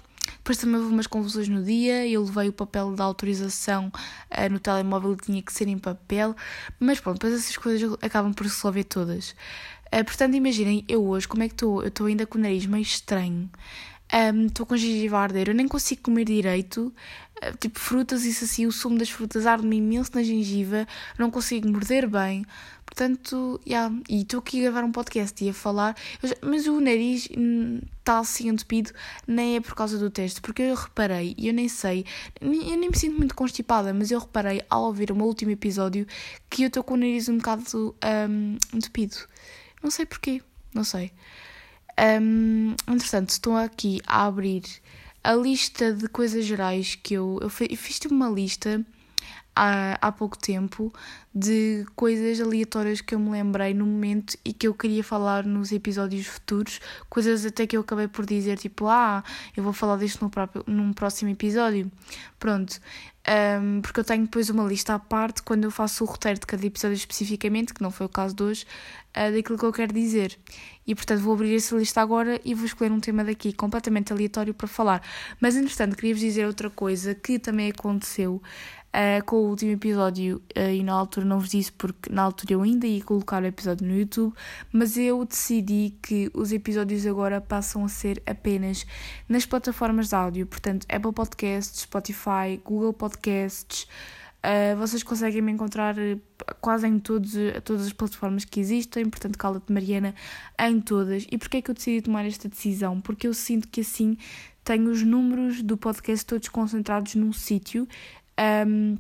Depois 0.44 0.58
também 0.58 0.79
houve 0.79 0.93
umas 0.93 1.06
confusões 1.06 1.49
no 1.49 1.64
dia, 1.64 2.06
eu 2.06 2.23
levei 2.23 2.50
o 2.50 2.52
papel 2.52 2.94
da 2.94 3.02
autorização 3.02 3.87
uh, 3.88 4.52
no 4.52 4.58
telemóvel, 4.58 5.17
tinha 5.17 5.41
que 5.41 5.50
ser 5.50 5.69
em 5.69 5.79
papel, 5.79 6.37
mas 6.79 7.00
pronto, 7.00 7.14
depois 7.14 7.32
essas 7.32 7.56
coisas 7.56 7.96
acabam 8.02 8.35
por 8.35 8.46
se 8.46 8.56
resolver 8.56 8.85
todas. 8.85 9.31
Uh, 9.87 10.05
portanto, 10.05 10.35
imaginem, 10.35 10.85
eu 10.87 11.02
hoje, 11.02 11.26
como 11.26 11.43
é 11.44 11.49
que 11.49 11.55
estou? 11.55 11.81
Eu 11.81 11.88
estou 11.88 12.08
ainda 12.08 12.26
com 12.26 12.37
o 12.37 12.41
nariz 12.43 12.67
meio 12.67 12.82
estranho, 12.82 13.49
estou 14.46 14.64
um, 14.64 14.69
com 14.69 14.76
gengiva 14.76 15.17
a 15.17 15.23
arder, 15.23 15.49
eu 15.49 15.55
nem 15.55 15.67
consigo 15.67 16.02
comer 16.02 16.26
direito, 16.26 16.93
tipo 17.61 17.79
frutas, 17.79 18.25
isso 18.25 18.45
assim, 18.45 18.67
o 18.67 18.73
sumo 18.73 18.99
das 18.99 19.11
frutas 19.11 19.47
arde-me 19.47 19.77
imenso 19.77 20.11
na 20.15 20.23
gengiva, 20.23 20.87
não 21.19 21.31
consigo 21.31 21.69
morder 21.69 22.09
bem, 22.09 22.47
Portanto, 22.85 23.61
yeah, 23.67 23.93
e 24.09 24.23
estou 24.23 24.39
aqui 24.39 24.61
a 24.61 24.71
gravar 24.71 24.87
um 24.87 24.93
podcast 24.93 25.43
e 25.43 25.49
a 25.49 25.55
falar, 25.55 25.97
já, 26.23 26.35
mas 26.43 26.67
o 26.67 26.81
nariz 26.81 27.29
está 27.99 28.19
assim 28.19 28.49
entupido, 28.49 28.93
nem 29.27 29.57
é 29.57 29.61
por 29.61 29.75
causa 29.75 29.99
do 29.99 30.11
teste, 30.11 30.41
porque 30.41 30.63
eu 30.63 30.75
reparei, 30.75 31.35
e 31.37 31.49
eu 31.49 31.55
nem 31.55 31.67
sei, 31.67 32.05
eu 32.41 32.49
nem 32.49 32.89
me 32.89 32.97
sinto 32.97 33.17
muito 33.17 33.35
constipada, 33.35 33.93
mas 33.93 34.11
eu 34.11 34.21
reparei 34.21 34.63
ao 34.69 34.85
ouvir 34.85 35.11
o 35.11 35.17
meu 35.17 35.27
último 35.27 35.51
episódio 35.51 36.07
que 36.49 36.63
eu 36.63 36.69
estou 36.69 36.85
com 36.85 36.95
o 36.95 36.97
nariz 36.97 37.29
um 37.29 37.39
bocado 37.39 37.97
um, 38.31 38.57
entupido. 38.73 39.17
Não 39.83 39.91
sei 39.91 40.07
porquê, 40.07 40.41
não 40.73 40.85
sei. 40.85 41.11
Um, 41.99 42.75
entretanto, 42.87 43.31
estou 43.31 43.57
aqui 43.57 44.01
a 44.07 44.27
abrir 44.27 44.63
a 45.25 45.35
lista 45.35 45.91
de 45.91 46.06
coisas 46.06 46.44
gerais 46.44 46.94
que 46.94 47.15
eu, 47.15 47.38
eu, 47.41 47.49
fiz, 47.49 47.99
tipo 47.99 48.15
uma 48.15 48.29
lista 48.29 48.85
há, 49.56 49.99
há 50.00 50.12
pouco 50.12 50.37
tempo 50.37 50.93
de 51.35 51.87
coisas 51.97 52.41
aleatórias 52.41 53.00
que 53.00 53.14
eu 53.14 53.19
me 53.19 53.31
lembrei 53.31 53.73
no 53.73 53.87
momento 53.87 54.37
e 54.45 54.52
que 54.52 54.69
eu 54.69 54.75
queria 54.75 55.02
falar 55.02 55.47
nos 55.47 55.73
episódios 55.73 56.26
futuros, 56.26 56.78
coisas 57.09 57.47
até 57.47 57.66
que 57.66 57.75
eu 57.75 57.81
acabei 57.81 58.07
por 58.07 58.26
dizer, 58.26 58.59
tipo, 58.59 58.87
ah, 58.87 59.25
eu 59.57 59.62
vou 59.62 59.73
falar 59.73 59.97
disto 59.97 60.23
no 60.23 60.28
próprio, 60.28 60.62
num 60.66 60.93
próximo 60.93 61.31
episódio. 61.31 61.90
Pronto. 62.38 62.78
Um, 63.26 63.81
porque 63.81 64.00
eu 64.00 64.04
tenho 64.04 64.25
depois 64.25 64.50
uma 64.50 64.64
lista 64.64 64.93
à 64.95 64.99
parte 64.99 65.43
quando 65.43 65.64
eu 65.64 65.71
faço 65.71 66.04
o 66.04 66.07
roteiro 66.07 66.38
de 66.38 66.47
cada 66.47 66.66
episódio 66.66 66.95
especificamente, 66.95 67.73
que 67.73 67.83
não 67.83 67.90
foi 67.90 68.04
o 68.04 68.09
caso 68.09 68.35
de 68.35 68.43
hoje, 68.43 68.66
uh, 69.16 69.35
daquilo 69.35 69.59
que 69.59 69.64
eu 69.64 69.73
quero 69.73 69.95
dizer. 69.95 70.38
E 70.87 70.95
portanto 70.95 71.21
vou 71.21 71.35
abrir 71.35 71.55
essa 71.55 71.76
lista 71.76 72.00
agora 72.00 72.41
e 72.45 72.55
vou 72.55 72.67
escolher 72.67 72.93
um 72.93 73.00
tema 73.00 73.25
daqui 73.25 73.53
completamente 73.53 74.12
aleatório 74.12 74.53
para 74.53 74.69
falar. 74.69 75.03
Mas 75.41 75.57
entretanto, 75.57 75.97
queria-vos 75.97 76.21
dizer 76.21 76.47
outra 76.47 76.69
coisa 76.69 77.14
que 77.14 77.38
também 77.38 77.71
aconteceu 77.71 78.43
uh, 78.95 79.25
com 79.25 79.37
o 79.37 79.49
último 79.49 79.73
episódio 79.73 80.41
uh, 80.57 80.71
e 80.71 80.83
na 80.83 80.93
altura 80.93 81.26
não 81.26 81.41
vos 81.41 81.50
disse 81.50 81.73
porque 81.73 82.11
na 82.11 82.23
altura 82.23 82.53
eu 82.55 82.62
ainda 82.62 82.87
ia 82.87 83.03
colocar 83.03 83.43
o 83.43 83.47
episódio 83.47 83.87
no 83.87 83.97
YouTube, 83.97 84.33
mas 84.73 84.97
eu 84.97 85.25
decidi 85.25 85.95
que 86.00 86.31
os 86.33 86.53
episódios 86.53 87.05
agora 87.07 87.41
passam 87.41 87.85
a 87.85 87.88
ser 87.88 88.23
apenas 88.25 88.87
nas 89.29 89.45
plataformas 89.45 90.09
de 90.09 90.14
áudio, 90.14 90.47
portanto 90.47 90.87
Apple 90.88 91.12
Podcasts, 91.12 91.81
Spotify, 91.81 92.61
Google 92.64 92.93
Podcasts. 92.93 93.87
Uh, 94.45 94.77
vocês 94.77 95.03
conseguem 95.03 95.41
me 95.41 95.51
encontrar 95.51 95.97
quase 96.61 96.87
em 96.87 96.99
todos, 96.99 97.33
todas 97.65 97.87
as 97.87 97.93
plataformas 97.95 98.45
que 98.45 98.61
existem, 98.61 99.09
portanto, 99.09 99.39
Cala-te 99.39 99.73
Mariana 99.73 100.15
em 100.61 100.83
todas. 100.83 101.27
E 101.31 101.39
porquê 101.39 101.57
é 101.57 101.63
que 101.63 101.71
eu 101.71 101.75
decidi 101.75 102.03
tomar 102.03 102.27
esta 102.27 102.47
decisão? 102.47 103.01
Porque 103.01 103.27
eu 103.27 103.33
sinto 103.33 103.69
que 103.69 103.81
assim 103.81 104.19
tenho 104.63 104.91
os 104.91 105.03
números 105.03 105.63
do 105.63 105.79
podcast 105.79 106.27
todos 106.27 106.49
concentrados 106.49 107.15
num 107.15 107.33
sítio 107.33 107.89
um, 108.67 108.97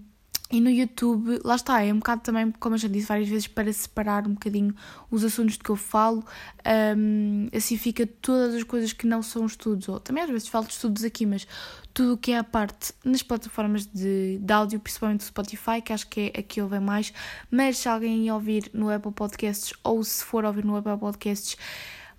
e 0.50 0.60
no 0.60 0.68
YouTube, 0.68 1.40
lá 1.42 1.56
está, 1.56 1.82
é 1.82 1.92
um 1.92 1.96
bocado 1.96 2.20
também, 2.20 2.52
como 2.52 2.74
eu 2.74 2.78
já 2.78 2.86
disse 2.86 3.06
várias 3.06 3.28
vezes, 3.28 3.46
para 3.46 3.72
separar 3.72 4.26
um 4.26 4.34
bocadinho 4.34 4.74
os 5.10 5.24
assuntos 5.24 5.54
de 5.54 5.60
que 5.60 5.70
eu 5.70 5.76
falo, 5.76 6.22
um, 6.96 7.48
assim 7.52 7.78
fica 7.78 8.06
todas 8.06 8.54
as 8.54 8.62
coisas 8.62 8.92
que 8.92 9.06
não 9.06 9.22
são 9.22 9.46
estudos, 9.46 9.88
ou 9.88 9.98
também 9.98 10.22
às 10.22 10.30
vezes 10.30 10.46
falo 10.46 10.66
de 10.66 10.72
estudos 10.72 11.02
aqui, 11.02 11.24
mas 11.24 11.46
tudo 11.94 12.14
o 12.14 12.18
que 12.18 12.32
é 12.32 12.38
a 12.38 12.44
parte 12.44 12.92
nas 13.04 13.22
plataformas 13.22 13.86
de, 13.86 14.38
de 14.38 14.52
áudio, 14.52 14.78
principalmente 14.80 15.24
Spotify, 15.24 15.80
que 15.82 15.92
acho 15.92 16.06
que 16.08 16.30
é 16.34 16.40
aqui 16.40 16.60
ouvem 16.60 16.80
mais, 16.80 17.12
mas 17.50 17.78
se 17.78 17.88
alguém 17.88 18.30
ouvir 18.30 18.70
no 18.74 18.90
Apple 18.90 19.12
Podcasts 19.12 19.72
ou 19.82 20.04
se 20.04 20.22
for 20.22 20.44
ouvir 20.44 20.64
no 20.64 20.76
Apple 20.76 20.98
Podcasts, 20.98 21.56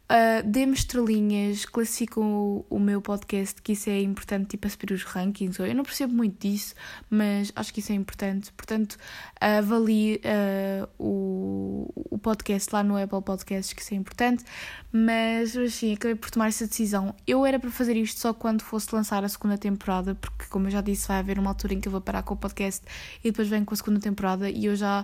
Uh, 0.06 0.48
Dê-me 0.48 0.74
estrelinhas, 0.74 1.66
classificam 1.66 2.24
o, 2.24 2.66
o, 2.70 2.80
meu 2.80 3.02
podcast, 3.02 3.60
que 3.60 3.72
isso 3.72 3.90
é 3.90 4.00
importante, 4.02 4.50
tipo, 4.50 4.68
a 4.68 4.70
subir 4.70 4.92
os 4.92 5.04
rankings. 5.04 5.60
Eu 5.60 5.74
não 5.74 5.84
percebo 5.84 6.14
muito 6.14 6.48
disso, 6.48 6.76
mas 7.10 7.52
acho 7.56 7.74
que 7.74 7.80
isso 7.80 7.92
é 7.92 7.96
importante. 7.96 8.52
Portanto, 8.54 8.98
avalie 9.42 10.22
uh, 10.24 10.88
o, 11.00 11.92
o 12.12 12.20
podcast 12.20 12.70
lá 12.72 12.84
no 12.84 13.02
Apple 13.02 13.22
Podcasts, 13.24 13.74
que 13.74 13.82
isso 13.82 13.96
é 13.96 13.98
importante. 13.98 14.44
Mas, 14.92 15.58
assim, 15.58 15.94
acabei 15.94 16.16
por 16.16 16.30
tomar 16.30 16.50
essa 16.50 16.68
decisão. 16.68 17.16
Eu 17.26 17.44
era 17.44 17.60
para 17.60 17.72
fazer 17.72 17.98
isto 17.98 18.20
só 18.20 18.32
quando 18.32 18.62
fosse 18.62 18.94
lançar 18.94 19.24
a 19.24 19.30
segunda 19.30 19.58
temporada, 19.58 20.14
porque, 20.14 20.46
como 20.52 20.68
eu 20.68 20.72
já 20.72 20.82
disse, 20.82 21.08
vai 21.08 21.18
haver 21.18 21.40
uma 21.40 21.50
altura 21.50 21.74
em 21.74 21.82
que 21.82 21.88
eu 21.88 21.92
vou 21.92 22.02
parar 22.02 22.22
com 22.22 22.36
o 22.36 22.38
podcast 22.38 22.86
e 23.24 23.32
depois 23.32 23.48
venho 23.48 23.66
com 23.66 23.74
a 23.74 23.78
segunda 23.78 24.00
temporada 24.00 24.52
e 24.52 24.66
eu 24.66 24.76
já 24.76 25.04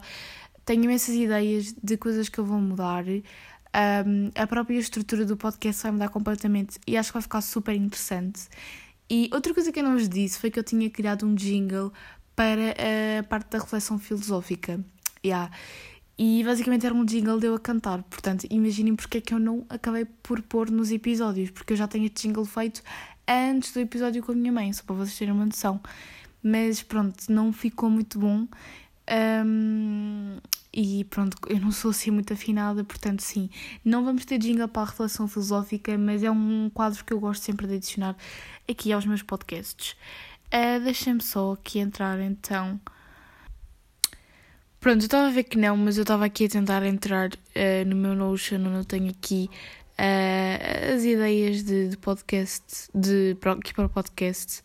tenho 0.66 0.84
imensas 0.84 1.16
ideias 1.16 1.74
de 1.84 1.98
coisas 1.98 2.30
que 2.30 2.40
eu 2.40 2.46
vou 2.46 2.60
mudar. 2.60 3.04
Um, 3.74 4.32
a 4.36 4.46
própria 4.46 4.78
estrutura 4.78 5.26
do 5.26 5.38
podcast 5.38 5.82
vai 5.84 5.92
mudar 5.92 6.10
completamente 6.10 6.78
e 6.86 6.98
acho 6.98 7.10
que 7.10 7.14
vai 7.14 7.22
ficar 7.22 7.42
super 7.42 7.76
interessante. 7.76 8.50
E 9.10 9.30
outra 9.34 9.54
coisa 9.54 9.72
que 9.72 9.80
eu 9.80 9.84
não 9.84 9.94
vos 9.94 10.08
disse 10.10 10.40
foi 10.40 10.52
que 10.52 10.60
eu 10.60 10.64
tinha 10.64 10.90
criado 10.90 11.26
um 11.26 11.36
jingle 11.36 11.92
para 12.36 12.76
a 13.20 13.24
parte 13.24 13.50
da 13.52 13.60
reflexão 13.60 14.00
filosófica. 14.00 14.80
Yeah. 15.24 15.52
E 16.18 16.44
basicamente 16.44 16.86
era 16.86 16.94
um 16.94 17.04
jingle 17.04 17.40
de 17.40 17.48
eu 17.48 17.56
a 17.56 17.60
cantar. 17.60 18.04
Portanto, 18.04 18.46
imaginem 18.50 18.96
porque 18.96 19.18
é 19.18 19.22
que 19.22 19.34
eu 19.34 19.40
não 19.40 19.66
acabei 19.70 20.06
por 20.24 20.42
pôr 20.42 20.70
nos 20.70 20.92
episódios, 20.92 21.50
porque 21.50 21.74
eu 21.74 21.78
já 21.78 21.88
tenho 21.88 22.06
este 22.06 22.28
jingle 22.28 22.46
feito 22.46 22.82
antes 23.28 23.72
do 23.74 23.80
episódio 23.80 24.22
com 24.22 24.32
a 24.32 24.36
minha 24.36 24.52
mãe, 24.52 24.72
só 24.72 24.84
para 24.84 24.96
vocês 24.96 25.18
terem 25.18 25.34
uma 25.34 25.46
noção. 25.46 25.80
Mas 26.44 26.82
pronto, 26.82 27.24
não 27.30 27.52
ficou 27.52 27.90
muito 27.90 28.20
bom. 28.20 28.48
Um, 29.46 30.38
e 30.74 31.04
pronto, 31.06 31.38
eu 31.50 31.60
não 31.60 31.72
sou 31.72 31.92
assim 31.92 32.12
muito 32.12 32.32
afinada, 32.32 32.84
portanto, 32.84 33.22
sim, 33.22 33.50
não 33.84 34.06
vamos 34.06 34.24
ter 34.24 34.38
jingle 34.38 34.68
para 34.68 34.84
a 34.84 34.86
reflexão 34.86 35.28
filosófica, 35.28 35.98
mas 35.98 36.24
é 36.24 36.32
um 36.32 36.70
quadro 36.74 37.04
que 37.04 37.12
eu 37.12 37.20
gosto 37.20 37.44
sempre 37.44 37.68
de 37.68 37.76
adicionar 37.76 38.16
aqui 38.70 38.94
aos 38.94 39.06
meus 39.06 39.22
podcasts. 39.22 39.98
Uh, 40.48 40.82
Deixem-me 40.84 41.22
só 41.22 41.54
aqui 41.54 41.80
entrar 41.80 42.20
então. 42.22 42.80
Pronto, 44.80 45.02
eu 45.02 45.06
estava 45.06 45.28
a 45.28 45.32
ver 45.32 45.44
que 45.44 45.58
não, 45.58 45.78
mas 45.78 45.98
eu 45.98 46.02
estava 46.02 46.26
aqui 46.26 46.46
a 46.46 46.50
tentar 46.50 46.84
entrar 46.84 47.30
uh, 47.30 47.86
no 47.86 47.96
meu 47.96 48.16
Notion, 48.16 48.58
onde 48.66 48.78
eu 48.78 48.86
tenho 48.86 49.12
aqui 49.12 49.50
uh, 50.00 50.96
as 50.96 51.04
ideias 51.04 51.64
de, 51.64 51.90
de 51.90 51.98
podcast, 51.98 52.90
de, 52.96 53.38
aqui 53.60 53.74
para 53.74 53.86
o 53.86 53.90
podcast. 53.90 54.62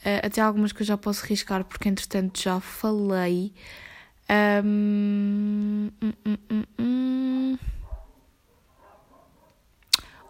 Uh, 0.00 0.26
até 0.26 0.40
algumas 0.40 0.72
que 0.72 0.82
eu 0.82 0.86
já 0.86 0.96
posso 0.96 1.26
riscar, 1.26 1.64
porque 1.64 1.88
entretanto 1.88 2.40
já 2.40 2.60
falei. 2.60 3.52
Um, 4.30 5.90
hum, 6.00 6.12
hum, 6.26 6.64
hum, 6.78 7.58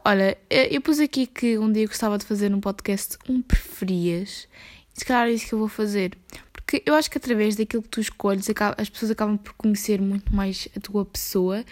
Olha, 0.04 0.36
eu 0.50 0.80
pus 0.80 0.98
aqui 0.98 1.28
que 1.28 1.56
um 1.58 1.70
dia 1.70 1.86
gostava 1.86 2.18
de 2.18 2.24
fazer 2.24 2.52
um 2.52 2.60
podcast 2.60 3.16
um 3.28 3.40
preferias. 3.40 4.48
E 4.94 4.98
se 4.98 5.04
calhar 5.04 5.28
é 5.28 5.32
isso 5.32 5.46
que 5.46 5.52
eu 5.52 5.58
vou 5.60 5.68
fazer. 5.68 6.18
Porque 6.52 6.82
eu 6.84 6.94
acho 6.94 7.08
que 7.08 7.18
através 7.18 7.54
daquilo 7.54 7.82
que 7.82 7.88
tu 7.88 8.00
escolhes, 8.00 8.48
as 8.76 8.88
pessoas 8.88 9.12
acabam 9.12 9.38
por 9.38 9.52
conhecer 9.52 10.00
muito 10.00 10.34
mais 10.34 10.68
a 10.76 10.80
tua 10.80 11.04
pessoa 11.04 11.64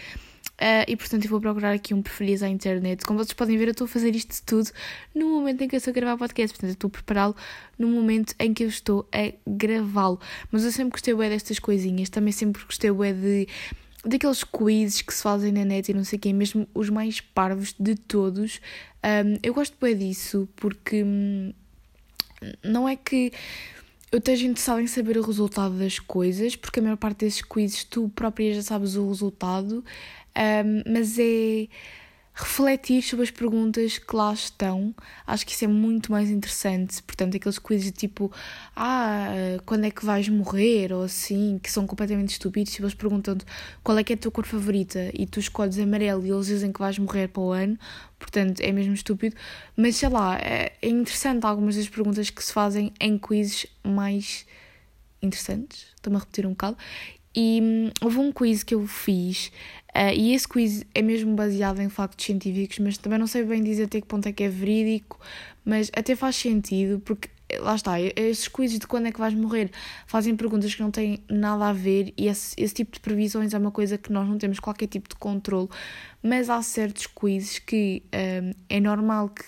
Uh, 0.60 0.84
e 0.86 0.94
portanto 0.94 1.24
eu 1.24 1.30
vou 1.30 1.40
procurar 1.40 1.72
aqui 1.72 1.94
um 1.94 2.02
preferias 2.02 2.42
à 2.42 2.48
internet. 2.48 3.06
Como 3.06 3.18
vocês 3.18 3.32
podem 3.32 3.56
ver, 3.56 3.68
eu 3.68 3.70
estou 3.70 3.86
a 3.86 3.88
fazer 3.88 4.14
isto 4.14 4.42
tudo 4.44 4.70
no 5.14 5.26
momento 5.28 5.62
em 5.62 5.68
que 5.68 5.74
eu 5.74 5.78
estou 5.78 5.90
a 5.90 5.94
gravar 5.94 6.14
o 6.14 6.18
podcast. 6.18 6.54
Portanto, 6.54 6.70
eu 6.70 6.74
estou 6.74 6.88
a 6.88 6.90
prepará-lo 6.90 7.36
no 7.78 7.88
momento 7.88 8.34
em 8.38 8.52
que 8.52 8.64
eu 8.64 8.68
estou 8.68 9.08
a 9.10 9.32
gravá-lo. 9.46 10.20
Mas 10.52 10.64
eu 10.64 10.70
sempre 10.70 10.92
gostei 10.92 11.14
bem 11.14 11.30
destas 11.30 11.58
coisinhas. 11.58 12.10
Também 12.10 12.32
sempre 12.32 12.62
gostei 12.62 12.92
bem 12.92 13.14
de 13.14 13.48
daqueles 14.04 14.44
quizzes 14.44 15.02
que 15.02 15.12
se 15.12 15.22
fazem 15.22 15.52
na 15.52 15.64
net 15.64 15.90
e 15.90 15.94
não 15.94 16.04
sei 16.04 16.18
quê, 16.18 16.32
mesmo 16.32 16.66
os 16.74 16.90
mais 16.90 17.20
parvos 17.20 17.74
de 17.78 17.94
todos. 17.94 18.60
Um, 19.04 19.38
eu 19.42 19.54
gosto 19.54 19.76
bem 19.80 19.96
disso 19.96 20.48
porque 20.56 21.02
hum, 21.02 21.52
não 22.62 22.88
é 22.88 22.96
que 22.96 23.32
eu 24.12 24.18
esteja 24.18 24.44
interessada 24.44 24.82
em 24.82 24.88
saber 24.88 25.16
o 25.16 25.22
resultado 25.22 25.78
das 25.78 25.98
coisas, 25.98 26.56
porque 26.56 26.80
a 26.80 26.82
maior 26.82 26.96
parte 26.96 27.18
desses 27.18 27.42
quizzes 27.42 27.84
tu 27.84 28.08
própria 28.08 28.52
já 28.54 28.62
sabes 28.62 28.96
o 28.96 29.06
resultado, 29.06 29.84
um, 30.36 30.92
mas 30.92 31.18
é 31.18 31.68
refletir 32.40 33.02
sobre 33.02 33.24
as 33.24 33.30
perguntas 33.30 33.98
que 33.98 34.16
lá 34.16 34.32
estão. 34.32 34.94
Acho 35.26 35.44
que 35.44 35.52
isso 35.52 35.64
é 35.64 35.68
muito 35.68 36.10
mais 36.10 36.30
interessante. 36.30 37.02
Portanto, 37.02 37.36
aqueles 37.36 37.58
quizzes 37.58 37.92
tipo, 37.92 38.32
ah, 38.74 39.28
quando 39.66 39.84
é 39.84 39.90
que 39.90 40.04
vais 40.04 40.28
morrer? 40.28 40.92
Ou 40.92 41.04
assim, 41.04 41.60
que 41.62 41.70
são 41.70 41.86
completamente 41.86 42.30
estúpidos. 42.30 42.72
Se 42.72 42.80
eles 42.80 42.94
perguntam-te 42.94 43.44
qual 43.82 43.98
é 43.98 44.04
que 44.04 44.12
é 44.12 44.16
a 44.16 44.18
tua 44.18 44.30
cor 44.30 44.46
favorita 44.46 45.10
e 45.12 45.26
tu 45.26 45.40
escolhes 45.40 45.78
amarelo 45.78 46.24
e 46.26 46.30
eles 46.30 46.46
dizem 46.46 46.72
que 46.72 46.80
vais 46.80 46.98
morrer 46.98 47.28
para 47.28 47.42
o 47.42 47.52
ano, 47.52 47.78
portanto, 48.18 48.60
é 48.60 48.72
mesmo 48.72 48.94
estúpido. 48.94 49.36
Mas 49.76 49.96
sei 49.96 50.08
lá, 50.08 50.38
é, 50.38 50.72
é 50.80 50.88
interessante 50.88 51.44
algumas 51.44 51.76
das 51.76 51.88
perguntas 51.88 52.30
que 52.30 52.42
se 52.42 52.52
fazem 52.52 52.92
em 53.00 53.18
quizzes 53.18 53.66
mais 53.84 54.46
interessantes. 55.20 55.88
Estou-me 55.94 56.16
a 56.16 56.20
repetir 56.20 56.46
um 56.46 56.50
bocado. 56.50 56.76
E 57.34 57.60
hum, 57.62 57.90
houve 58.00 58.18
um 58.18 58.32
quiz 58.32 58.64
que 58.64 58.74
eu 58.74 58.86
fiz 58.88 59.52
Uh, 59.94 60.14
e 60.14 60.34
esse 60.34 60.46
quiz 60.46 60.84
é 60.94 61.02
mesmo 61.02 61.34
baseado 61.34 61.80
em 61.80 61.88
factos 61.88 62.24
científicos, 62.24 62.78
mas 62.78 62.96
também 62.96 63.18
não 63.18 63.26
sei 63.26 63.44
bem 63.44 63.62
dizer 63.62 63.84
até 63.84 64.00
que 64.00 64.06
ponto 64.06 64.26
é 64.28 64.32
que 64.32 64.44
é 64.44 64.48
verídico, 64.48 65.18
mas 65.64 65.90
até 65.94 66.14
faz 66.14 66.36
sentido, 66.36 67.00
porque 67.00 67.28
lá 67.58 67.74
está, 67.74 68.00
esses 68.00 68.46
quizzes 68.46 68.78
de 68.78 68.86
quando 68.86 69.06
é 69.06 69.12
que 69.12 69.18
vais 69.18 69.34
morrer 69.34 69.70
fazem 70.06 70.36
perguntas 70.36 70.72
que 70.74 70.82
não 70.82 70.90
têm 70.90 71.18
nada 71.28 71.66
a 71.66 71.72
ver 71.72 72.12
e 72.16 72.28
esse, 72.28 72.54
esse 72.56 72.74
tipo 72.74 72.92
de 72.92 73.00
previsões 73.00 73.52
é 73.52 73.58
uma 73.58 73.72
coisa 73.72 73.98
que 73.98 74.12
nós 74.12 74.28
não 74.28 74.38
temos 74.38 74.60
qualquer 74.60 74.86
tipo 74.86 75.08
de 75.08 75.16
controle, 75.16 75.68
mas 76.22 76.48
há 76.48 76.62
certos 76.62 77.06
quizzes 77.06 77.58
que 77.58 78.02
um, 78.14 78.52
é 78.68 78.78
normal 78.78 79.30
que 79.30 79.44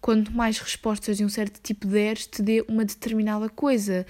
quanto 0.00 0.32
mais 0.32 0.58
respostas 0.58 1.16
de 1.16 1.24
um 1.24 1.28
certo 1.28 1.60
tipo 1.60 1.86
deres, 1.86 2.26
te 2.26 2.42
dê 2.42 2.64
uma 2.68 2.84
determinada 2.84 3.48
coisa. 3.48 4.06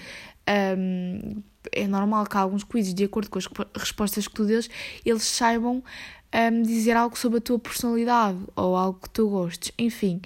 Um, 0.77 1.41
é 1.71 1.87
normal 1.87 2.25
que 2.25 2.37
alguns 2.37 2.63
quizzes, 2.63 2.93
de 2.93 3.03
acordo 3.03 3.29
com 3.29 3.37
as 3.37 3.47
respostas 3.75 4.27
que 4.27 4.33
tu 4.33 4.45
dês, 4.45 4.69
eles 5.05 5.23
saibam 5.23 5.83
um, 6.33 6.61
dizer 6.61 6.95
algo 6.95 7.17
sobre 7.17 7.39
a 7.39 7.41
tua 7.41 7.59
personalidade 7.59 8.39
ou 8.55 8.75
algo 8.75 8.99
que 8.99 9.09
tu 9.09 9.29
gostes, 9.29 9.71
enfim. 9.77 10.21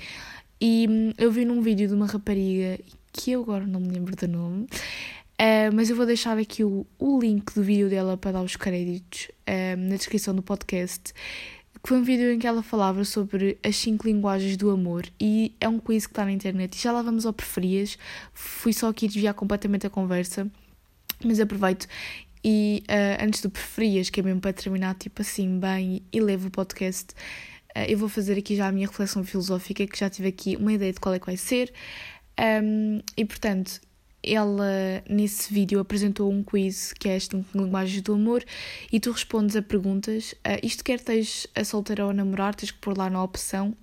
E 0.59 0.87
um, 0.89 1.13
eu 1.17 1.31
vi 1.31 1.45
num 1.45 1.61
vídeo 1.61 1.87
de 1.87 1.93
uma 1.93 2.05
rapariga 2.05 2.79
que 3.11 3.31
eu 3.31 3.41
agora 3.41 3.65
não 3.65 3.79
me 3.79 3.89
lembro 3.89 4.15
do 4.15 4.27
nome, 4.27 4.63
uh, 4.63 5.73
mas 5.73 5.89
eu 5.89 5.95
vou 5.95 6.05
deixar 6.05 6.37
aqui 6.37 6.63
o, 6.63 6.85
o 6.97 7.19
link 7.19 7.53
do 7.53 7.63
vídeo 7.63 7.89
dela 7.89 8.17
para 8.17 8.33
dar 8.33 8.41
os 8.41 8.55
créditos 8.55 9.29
um, 9.47 9.89
na 9.89 9.95
descrição 9.95 10.33
do 10.33 10.41
podcast. 10.41 11.13
Que 11.83 11.89
foi 11.89 11.97
um 11.97 12.03
vídeo 12.03 12.31
em 12.31 12.39
que 12.39 12.47
ela 12.47 12.63
falava 12.63 13.03
sobre 13.03 13.57
as 13.61 13.75
cinco 13.75 14.07
linguagens 14.07 14.55
do 14.55 14.69
amor 14.69 15.05
e 15.19 15.53
é 15.59 15.67
um 15.67 15.77
quiz 15.77 16.05
que 16.05 16.13
está 16.13 16.23
na 16.23 16.31
internet. 16.31 16.75
E 16.75 16.81
já 16.81 16.91
lá 16.93 17.01
vamos 17.01 17.25
ao 17.25 17.33
preferias. 17.33 17.97
Fui 18.33 18.71
só 18.71 18.87
aqui 18.87 19.05
desviar 19.07 19.33
completamente 19.33 19.85
a 19.85 19.89
conversa 19.89 20.49
mas 21.25 21.39
aproveito 21.39 21.87
e 22.43 22.83
uh, 22.89 23.23
antes 23.23 23.41
do 23.41 23.49
preferias, 23.49 24.09
que 24.09 24.19
é 24.19 24.23
mesmo 24.23 24.41
para 24.41 24.51
terminar 24.51 24.95
tipo 24.95 25.21
assim 25.21 25.59
bem 25.59 26.03
e 26.11 26.19
levo 26.19 26.49
o 26.49 26.51
podcast, 26.51 27.13
uh, 27.75 27.79
eu 27.87 27.97
vou 27.97 28.09
fazer 28.09 28.37
aqui 28.37 28.55
já 28.55 28.67
a 28.67 28.71
minha 28.71 28.87
reflexão 28.87 29.23
filosófica, 29.23 29.87
que 29.87 29.97
já 29.97 30.09
tive 30.09 30.27
aqui 30.27 30.57
uma 30.57 30.73
ideia 30.73 30.91
de 30.91 30.99
qual 30.99 31.15
é 31.15 31.19
que 31.19 31.25
vai 31.25 31.37
ser. 31.37 31.71
Um, 32.37 32.99
e 33.15 33.23
portanto, 33.23 33.79
ela 34.23 35.03
nesse 35.09 35.53
vídeo 35.53 35.79
apresentou 35.79 36.31
um 36.31 36.43
quiz 36.43 36.93
que 36.93 37.09
é 37.09 37.17
este 37.17 37.43
linguagens 37.53 38.01
do 38.01 38.13
amor 38.13 38.43
e 38.91 38.99
tu 38.99 39.11
respondes 39.11 39.55
a 39.55 39.61
perguntas. 39.61 40.33
Uh, 40.33 40.59
isto 40.63 40.83
quer 40.83 40.95
estejas 40.95 41.47
a 41.55 41.63
solteira 41.63 42.05
ou 42.05 42.11
a 42.11 42.13
namorar, 42.13 42.55
tens 42.55 42.71
que 42.71 42.79
pôr 42.79 42.97
lá 42.97 43.09
na 43.09 43.21
opção. 43.23 43.75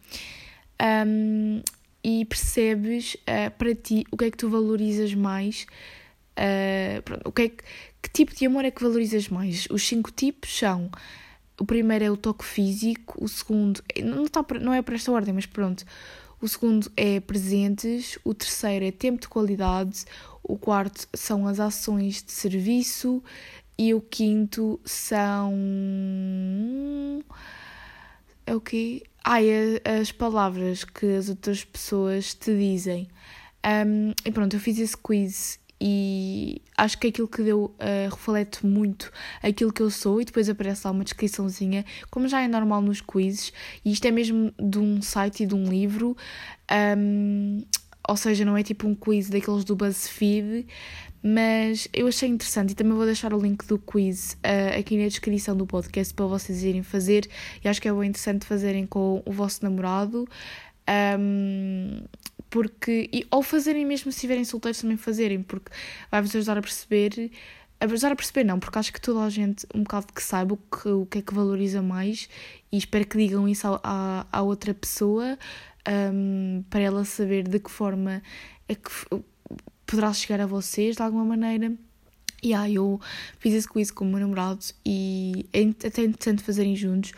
Um, 1.06 1.62
e 2.02 2.24
percebes 2.24 3.14
uh, 3.14 3.50
para 3.58 3.74
ti 3.74 4.06
o 4.10 4.16
que 4.16 4.24
é 4.24 4.30
que 4.30 4.36
tu 4.38 4.48
valorizas 4.48 5.12
mais 5.14 5.66
Uh, 6.40 7.02
pronto, 7.02 7.28
o 7.28 7.32
que, 7.32 7.42
é 7.42 7.48
que, 7.48 7.64
que 8.02 8.10
tipo 8.10 8.34
de 8.34 8.46
amor 8.46 8.64
é 8.64 8.70
que 8.70 8.82
valorizas 8.82 9.28
mais? 9.28 9.66
Os 9.70 9.86
cinco 9.86 10.10
tipos 10.10 10.56
são. 10.56 10.90
O 11.58 11.64
primeiro 11.66 12.04
é 12.04 12.10
o 12.10 12.16
toque 12.16 12.44
físico, 12.44 13.22
o 13.22 13.28
segundo. 13.28 13.82
Não, 14.02 14.24
está, 14.24 14.44
não 14.60 14.72
é 14.72 14.80
para 14.80 14.94
esta 14.94 15.12
ordem, 15.12 15.34
mas 15.34 15.44
pronto. 15.44 15.84
O 16.40 16.48
segundo 16.48 16.90
é 16.96 17.20
presentes, 17.20 18.18
o 18.24 18.32
terceiro 18.32 18.84
é 18.84 18.90
tempo 18.90 19.20
de 19.20 19.28
qualidade, 19.28 20.04
o 20.42 20.56
quarto 20.56 21.06
são 21.14 21.46
as 21.46 21.60
ações 21.60 22.22
de 22.22 22.32
serviço 22.32 23.22
e 23.76 23.92
o 23.92 24.00
quinto 24.00 24.80
são. 24.84 25.52
É 28.46 28.54
o 28.54 28.60
quê? 28.60 29.02
É 29.84 29.98
as 30.00 30.10
palavras 30.10 30.82
que 30.82 31.14
as 31.14 31.28
outras 31.28 31.62
pessoas 31.62 32.32
te 32.34 32.56
dizem. 32.56 33.06
Um, 33.64 34.12
e 34.24 34.32
pronto, 34.32 34.56
eu 34.56 34.60
fiz 34.60 34.78
esse 34.78 34.96
quiz 34.96 35.60
e 35.80 36.60
acho 36.76 36.98
que 36.98 37.08
aquilo 37.08 37.26
que 37.26 37.42
deu 37.42 37.64
uh, 37.64 38.10
reflete 38.10 38.66
muito 38.66 39.10
aquilo 39.42 39.72
que 39.72 39.80
eu 39.80 39.90
sou 39.90 40.20
e 40.20 40.24
depois 40.24 40.48
aparece 40.48 40.82
lá 40.86 40.90
uma 40.90 41.04
descriçãozinha, 41.04 41.84
como 42.10 42.28
já 42.28 42.42
é 42.42 42.48
normal 42.48 42.82
nos 42.82 43.00
quizzes, 43.00 43.52
e 43.84 43.92
isto 43.92 44.04
é 44.06 44.10
mesmo 44.10 44.52
de 44.58 44.78
um 44.78 45.00
site 45.00 45.44
e 45.44 45.46
de 45.46 45.54
um 45.54 45.64
livro, 45.64 46.16
um, 46.98 47.62
ou 48.08 48.16
seja, 48.16 48.44
não 48.44 48.56
é 48.56 48.62
tipo 48.62 48.86
um 48.86 48.94
quiz 48.94 49.30
daqueles 49.30 49.64
do 49.64 49.76
BuzzFeed, 49.76 50.66
Mas 51.22 51.86
eu 51.92 52.06
achei 52.08 52.28
interessante 52.28 52.70
e 52.70 52.74
também 52.74 52.94
vou 52.94 53.04
deixar 53.04 53.34
o 53.34 53.38
link 53.38 53.66
do 53.66 53.78
quiz 53.78 54.38
uh, 54.44 54.78
aqui 54.78 54.96
na 54.96 55.06
descrição 55.06 55.54
do 55.54 55.66
podcast 55.66 56.14
para 56.14 56.24
vocês 56.26 56.62
irem 56.64 56.82
fazer. 56.82 57.28
E 57.62 57.68
acho 57.68 57.80
que 57.80 57.88
é 57.88 57.92
bem 57.92 58.08
interessante 58.08 58.46
fazerem 58.46 58.86
com 58.86 59.22
o 59.26 59.32
vosso 59.32 59.62
namorado. 59.62 60.26
Um, 61.18 62.02
porque, 62.50 63.08
e, 63.12 63.26
ou 63.30 63.42
fazerem 63.42 63.86
mesmo 63.86 64.10
se 64.10 64.16
estiverem 64.18 64.44
solteiros 64.44 64.80
também 64.80 64.96
fazerem, 64.96 65.42
porque 65.42 65.70
vai-vos 66.10 66.34
ajudar 66.34 66.58
a 66.58 66.62
perceber 66.62 67.30
ajudar 67.80 68.12
a 68.12 68.16
perceber 68.16 68.44
não, 68.44 68.60
porque 68.60 68.78
acho 68.78 68.92
que 68.92 69.00
toda 69.00 69.24
a 69.24 69.30
gente 69.30 69.66
um 69.74 69.82
bocado 69.82 70.12
que 70.12 70.22
saiba 70.22 70.54
o 70.54 70.56
que, 70.58 70.88
o 70.88 71.06
que 71.06 71.18
é 71.18 71.22
que 71.22 71.32
valoriza 71.32 71.80
mais 71.80 72.28
e 72.70 72.76
espero 72.76 73.06
que 73.06 73.16
digam 73.16 73.48
isso 73.48 73.66
à, 73.82 74.26
à 74.30 74.42
outra 74.42 74.74
pessoa 74.74 75.38
um, 76.12 76.62
para 76.68 76.80
ela 76.80 77.04
saber 77.04 77.48
de 77.48 77.58
que 77.58 77.70
forma 77.70 78.22
é 78.68 78.74
que 78.74 78.90
poderá 79.86 80.12
chegar 80.12 80.40
a 80.40 80.46
vocês 80.46 80.96
de 80.96 81.02
alguma 81.02 81.24
maneira. 81.24 81.72
E 82.42 82.54
aí 82.54 82.76
eu 82.76 83.00
fiz 83.38 83.66
com 83.66 83.78
isso 83.78 83.92
com 83.92 84.04
o 84.04 84.08
meu 84.08 84.20
namorado 84.20 84.64
e 84.84 85.46
é 85.52 85.62
até 85.86 86.04
interessante 86.04 86.42
fazerem 86.42 86.76
juntos. 86.76 87.12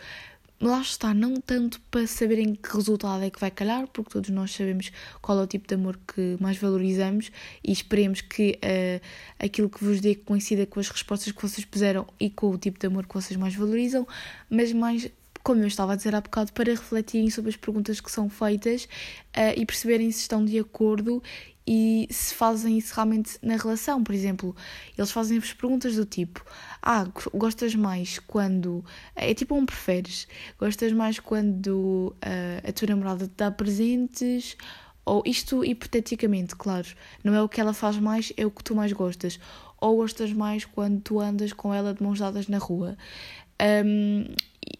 Lá 0.63 0.79
está, 0.79 1.13
não 1.13 1.41
tanto 1.41 1.81
para 1.91 2.07
saberem 2.07 2.55
que 2.55 2.73
resultado 2.73 3.21
é 3.21 3.29
que 3.29 3.37
vai 3.37 3.51
calhar, 3.51 3.85
porque 3.87 4.11
todos 4.11 4.29
nós 4.29 4.49
sabemos 4.51 4.93
qual 5.21 5.37
é 5.37 5.43
o 5.43 5.47
tipo 5.47 5.67
de 5.67 5.75
amor 5.75 5.99
que 6.07 6.37
mais 6.39 6.55
valorizamos 6.55 7.29
e 7.61 7.69
esperemos 7.73 8.21
que 8.21 8.57
uh, 8.63 9.05
aquilo 9.37 9.69
que 9.69 9.83
vos 9.83 9.99
dê 9.99 10.15
coincida 10.15 10.65
com 10.65 10.79
as 10.79 10.87
respostas 10.87 11.33
que 11.33 11.41
vocês 11.41 11.65
puseram 11.65 12.07
e 12.17 12.29
com 12.29 12.49
o 12.49 12.57
tipo 12.57 12.79
de 12.79 12.87
amor 12.87 13.05
que 13.05 13.13
vocês 13.13 13.37
mais 13.37 13.53
valorizam, 13.53 14.07
mas 14.49 14.71
mais 14.71 15.11
como 15.43 15.61
eu 15.61 15.67
estava 15.67 15.91
a 15.91 15.95
dizer 15.97 16.15
há 16.15 16.21
bocado, 16.21 16.53
para 16.53 16.71
refletirem 16.71 17.29
sobre 17.29 17.49
as 17.49 17.57
perguntas 17.57 17.99
que 17.99 18.09
são 18.09 18.29
feitas 18.29 18.85
uh, 18.85 19.53
e 19.57 19.65
perceberem 19.65 20.09
se 20.11 20.21
estão 20.21 20.45
de 20.45 20.57
acordo 20.57 21.21
e 21.65 22.07
se 22.11 22.35
fazem 22.35 22.77
isso 22.77 22.93
realmente 22.93 23.37
na 23.41 23.55
relação. 23.55 24.03
Por 24.03 24.13
exemplo, 24.13 24.55
eles 24.97 25.11
fazem-vos 25.11 25.53
perguntas 25.53 25.95
do 25.95 26.05
tipo: 26.05 26.43
Ah, 26.81 27.07
gostas 27.33 27.73
mais 27.75 28.19
quando. 28.19 28.83
É 29.15 29.33
tipo 29.33 29.55
um 29.55 29.65
preferes. 29.65 30.27
Gostas 30.59 30.91
mais 30.91 31.19
quando 31.19 32.15
uh, 32.17 32.69
a 32.69 32.71
tua 32.71 32.89
namorada 32.89 33.27
te 33.27 33.33
dá 33.37 33.49
presentes? 33.49 34.57
Ou 35.05 35.21
isto 35.25 35.65
hipoteticamente, 35.65 36.55
claro. 36.55 36.87
Não 37.23 37.33
é 37.35 37.41
o 37.41 37.49
que 37.49 37.59
ela 37.59 37.73
faz 37.73 37.97
mais, 37.97 38.31
é 38.37 38.45
o 38.45 38.51
que 38.51 38.63
tu 38.63 38.75
mais 38.75 38.93
gostas. 38.93 39.39
Ou 39.79 39.97
gostas 39.97 40.31
mais 40.31 40.63
quando 40.63 41.01
tu 41.01 41.19
andas 41.19 41.51
com 41.51 41.73
ela 41.73 41.93
de 41.93 42.01
mãos 42.01 42.19
dadas 42.19 42.47
na 42.47 42.57
rua. 42.57 42.97
Um, 43.85 44.25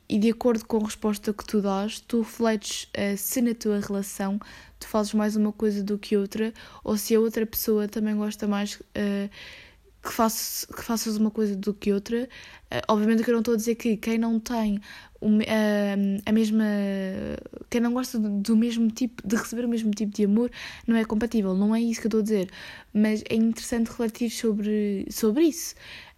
e 0.10 0.18
de 0.18 0.30
acordo 0.30 0.66
com 0.66 0.78
a 0.78 0.86
resposta 0.86 1.34
que 1.34 1.46
tu 1.46 1.62
dás, 1.62 2.00
tu 2.00 2.20
refletes 2.20 2.84
uh, 2.84 3.18
se 3.18 3.42
na 3.42 3.54
tua 3.54 3.80
relação 3.80 4.40
tu 4.84 4.88
fazes 4.88 5.14
mais 5.14 5.36
uma 5.36 5.52
coisa 5.52 5.82
do 5.84 5.98
que 5.98 6.18
outra, 6.18 6.54
ou 6.84 6.98
se 6.98 7.16
a 7.16 7.20
outra 7.20 7.46
pessoa 7.46 7.88
também 7.88 8.16
gosta 8.16 8.48
mais 8.48 8.76
uh, 8.76 9.30
que, 10.02 10.12
faças, 10.12 10.66
que 10.66 10.84
faças 10.84 11.16
uma 11.18 11.32
coisa 11.32 11.56
do 11.56 11.74
que 11.74 11.94
outra. 11.94 12.28
Uh, 12.72 12.82
obviamente 12.90 13.24
que 13.24 13.30
eu 13.30 13.34
não 13.34 13.40
estou 13.40 13.54
a 13.54 13.58
dizer 13.58 13.76
que 13.76 13.96
quem 13.98 14.18
não 14.18 14.40
tem 14.40 14.82
a 16.26 16.32
mesma. 16.32 16.66
quem 17.70 17.80
não 17.80 17.94
gosta 17.94 18.20
do 18.20 18.58
mesmo 18.58 18.90
tipo, 18.92 19.26
de 19.26 19.36
receber 19.38 19.64
o 19.64 19.70
mesmo 19.70 19.92
tipo 19.92 20.12
de 20.12 20.26
amor, 20.26 20.52
não 20.86 20.98
é 20.98 21.06
compatível, 21.06 21.56
não 21.56 21.74
é 21.74 21.80
isso 21.82 22.02
que 22.02 22.08
eu 22.08 22.10
estou 22.10 22.20
a 22.20 22.24
dizer. 22.24 22.50
Mas 22.94 23.24
é 23.30 23.36
interessante 23.36 23.88
refletir 23.88 24.30
sobre, 24.30 25.08
sobre 25.10 25.46
isso. 25.46 25.76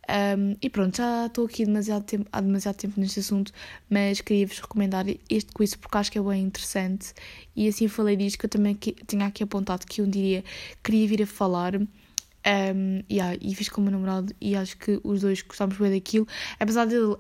Um, 0.08 0.56
e 0.62 0.70
pronto, 0.70 0.98
já 0.98 1.26
estou 1.26 1.46
aqui 1.46 1.66
demasiado 1.66 2.04
tempo, 2.04 2.28
há 2.32 2.40
demasiado 2.40 2.76
tempo 2.76 3.00
neste 3.00 3.20
assunto, 3.20 3.52
mas 3.90 4.22
queria-vos 4.22 4.60
recomendar 4.60 5.06
este 5.30 5.52
quiz 5.54 5.76
porque 5.76 5.98
acho 5.98 6.12
que 6.12 6.20
é 6.20 6.22
bem 6.22 6.44
interessante. 6.44 7.14
E 7.56 7.68
assim 7.68 7.88
falei 7.88 8.16
disto 8.16 8.38
que 8.38 8.46
eu 8.46 8.50
também 8.50 8.76
que, 8.76 8.94
tinha 9.08 9.26
aqui 9.26 9.44
apontado 9.44 9.86
que 9.86 10.02
um 10.02 10.10
dia 10.10 10.44
queria 10.84 11.08
vir 11.08 11.24
a 11.24 11.28
falar. 11.28 11.76
Um, 11.76 13.02
yeah, 13.12 13.36
e 13.42 13.56
fiz 13.56 13.70
com 13.70 13.82
o 13.82 13.84
meu 13.84 13.92
namorado 13.92 14.32
e 14.40 14.56
acho 14.56 14.78
que 14.78 15.02
os 15.04 15.22
dois 15.22 15.42
gostámos 15.42 15.80
bem 15.80 15.92
daquilo, 15.92 16.28
apesar 16.60 16.86
dele 16.86 17.06
uh, 17.06 17.18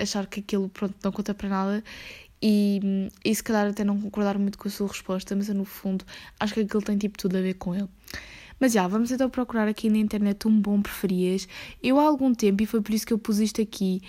achar 0.00 0.28
que 0.28 0.38
aquilo 0.38 0.68
pronto, 0.68 0.94
não 1.02 1.10
conta 1.10 1.34
para 1.34 1.48
nada 1.48 1.84
e, 2.40 3.08
e 3.24 3.34
se 3.34 3.42
calhar 3.42 3.66
até 3.66 3.82
não 3.82 4.00
concordar 4.00 4.38
muito 4.38 4.58
com 4.58 4.68
a 4.68 4.70
sua 4.70 4.86
resposta, 4.86 5.34
mas 5.34 5.48
eu, 5.48 5.54
no 5.54 5.64
fundo 5.64 6.04
acho 6.38 6.54
que 6.54 6.60
aquilo 6.60 6.82
tem 6.82 6.98
tipo 6.98 7.16
tudo 7.18 7.36
a 7.36 7.40
ver 7.40 7.54
com 7.54 7.74
ele. 7.74 7.88
Mas 8.58 8.72
já, 8.72 8.86
vamos 8.86 9.10
então 9.10 9.28
procurar 9.28 9.68
aqui 9.68 9.90
na 9.90 9.98
internet 9.98 10.46
um 10.46 10.60
bom 10.60 10.80
preferias. 10.80 11.48
Eu 11.82 11.98
há 11.98 12.04
algum 12.04 12.34
tempo, 12.34 12.62
e 12.62 12.66
foi 12.66 12.80
por 12.80 12.94
isso 12.94 13.06
que 13.06 13.12
eu 13.12 13.18
pus 13.18 13.38
isto 13.38 13.60
aqui, 13.60 14.00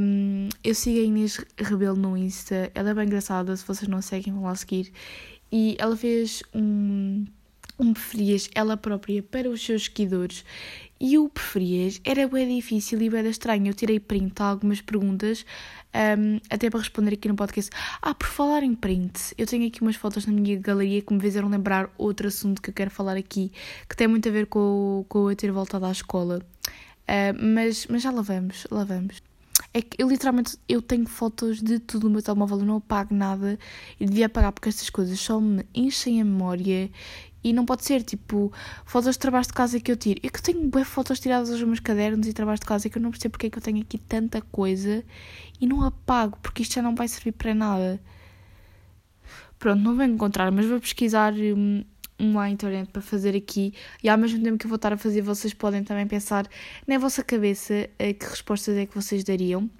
um, 0.00 0.48
eu 0.62 0.74
sigo 0.74 0.98
a 0.98 1.02
Inês 1.02 1.42
Rebelo 1.56 1.96
no 1.96 2.16
Insta. 2.16 2.70
Ela 2.74 2.90
é 2.90 2.94
bem 2.94 3.06
engraçada, 3.06 3.56
se 3.56 3.66
vocês 3.66 3.88
não 3.88 3.98
a 3.98 4.02
seguem, 4.02 4.32
vão 4.32 4.44
lá 4.44 4.54
seguir. 4.54 4.92
E 5.50 5.76
ela 5.78 5.96
fez 5.96 6.42
um, 6.54 7.24
um 7.78 7.92
preferias, 7.92 8.48
ela 8.54 8.76
própria, 8.76 9.22
para 9.22 9.48
os 9.48 9.64
seus 9.64 9.84
seguidores. 9.84 10.44
E 11.00 11.18
o 11.18 11.28
preferias 11.28 12.00
era 12.04 12.28
bem 12.28 12.54
difícil 12.54 13.00
e 13.02 13.10
bem 13.10 13.26
estranho. 13.26 13.68
Eu 13.68 13.74
tirei 13.74 13.98
print 13.98 14.40
a 14.40 14.44
algumas 14.44 14.80
perguntas, 14.80 15.44
um, 15.94 16.40
até 16.50 16.70
para 16.70 16.80
responder 16.80 17.14
aqui 17.14 17.28
no 17.28 17.34
podcast. 17.34 17.70
Ah, 18.00 18.14
por 18.14 18.26
falar 18.26 18.62
em 18.62 18.74
print, 18.74 19.34
eu 19.36 19.46
tenho 19.46 19.66
aqui 19.66 19.82
umas 19.82 19.96
fotos 19.96 20.26
na 20.26 20.32
minha 20.32 20.58
galeria 20.58 21.02
que 21.02 21.12
me 21.12 21.20
fizeram 21.20 21.48
lembrar 21.48 21.90
outro 21.98 22.28
assunto 22.28 22.60
que 22.60 22.70
eu 22.70 22.74
quero 22.74 22.90
falar 22.90 23.16
aqui, 23.16 23.52
que 23.88 23.96
tem 23.96 24.08
muito 24.08 24.28
a 24.28 24.32
ver 24.32 24.46
com, 24.46 25.04
com 25.08 25.30
eu 25.30 25.36
ter 25.36 25.50
voltado 25.52 25.86
à 25.86 25.92
escola. 25.92 26.40
Uh, 27.02 27.36
mas, 27.40 27.86
mas 27.88 28.02
já 28.02 28.10
lá 28.10 28.22
vamos, 28.22 28.66
lá 28.70 28.84
vamos. 28.84 29.22
É 29.74 29.80
que 29.80 30.02
eu 30.02 30.08
literalmente 30.08 30.56
eu 30.68 30.82
tenho 30.82 31.06
fotos 31.06 31.62
de 31.62 31.78
tudo 31.78 32.04
no 32.04 32.14
meu 32.14 32.22
telemóvel, 32.22 32.60
eu 32.60 32.66
não 32.66 32.76
apago 32.76 33.14
nada 33.14 33.58
e 33.98 34.06
devia 34.06 34.26
apagar 34.26 34.52
porque 34.52 34.68
estas 34.68 34.90
coisas 34.90 35.18
só 35.18 35.40
me 35.40 35.64
enchem 35.74 36.20
a 36.20 36.24
memória 36.24 36.90
e 37.44 37.52
não 37.52 37.64
pode 37.64 37.84
ser, 37.84 38.02
tipo, 38.02 38.52
fotos 38.84 39.14
de 39.14 39.18
trabalho 39.18 39.46
de 39.46 39.52
casa 39.52 39.80
que 39.80 39.90
eu 39.90 39.96
tiro. 39.96 40.20
Eu 40.22 40.30
que 40.30 40.42
tenho 40.42 40.68
bem 40.68 40.84
fotos 40.84 41.18
tiradas 41.20 41.50
aos 41.50 41.62
meus 41.62 41.80
cadernos 41.80 42.26
e 42.26 42.32
trabalhos 42.32 42.60
de 42.60 42.66
casa 42.66 42.88
que 42.88 42.98
eu 42.98 43.02
não 43.02 43.10
percebo 43.10 43.32
porque 43.32 43.46
é 43.46 43.50
que 43.50 43.58
eu 43.58 43.62
tenho 43.62 43.80
aqui 43.80 43.98
tanta 43.98 44.40
coisa 44.40 45.04
e 45.60 45.66
não 45.66 45.84
apago, 45.84 46.38
porque 46.42 46.62
isto 46.62 46.74
já 46.74 46.82
não 46.82 46.94
vai 46.94 47.08
servir 47.08 47.32
para 47.32 47.54
nada. 47.54 48.00
Pronto, 49.58 49.80
não 49.80 49.94
vou 49.94 50.04
encontrar, 50.04 50.50
mas 50.50 50.66
vou 50.66 50.80
pesquisar 50.80 51.32
um, 51.34 51.84
um 52.18 52.38
à 52.38 52.50
internet 52.50 52.90
para 52.90 53.02
fazer 53.02 53.36
aqui 53.36 53.72
e 54.02 54.08
ao 54.08 54.18
mesmo 54.18 54.42
tempo 54.42 54.58
que 54.58 54.66
eu 54.66 54.68
vou 54.68 54.76
estar 54.76 54.92
a 54.92 54.96
fazer, 54.96 55.22
vocês 55.22 55.54
podem 55.54 55.84
também 55.84 56.06
pensar 56.06 56.46
na 56.86 56.98
vossa 56.98 57.22
cabeça 57.22 57.88
uh, 57.94 58.14
que 58.14 58.26
respostas 58.26 58.76
é 58.76 58.86
que 58.86 58.94
vocês 58.94 59.24
dariam. 59.24 59.70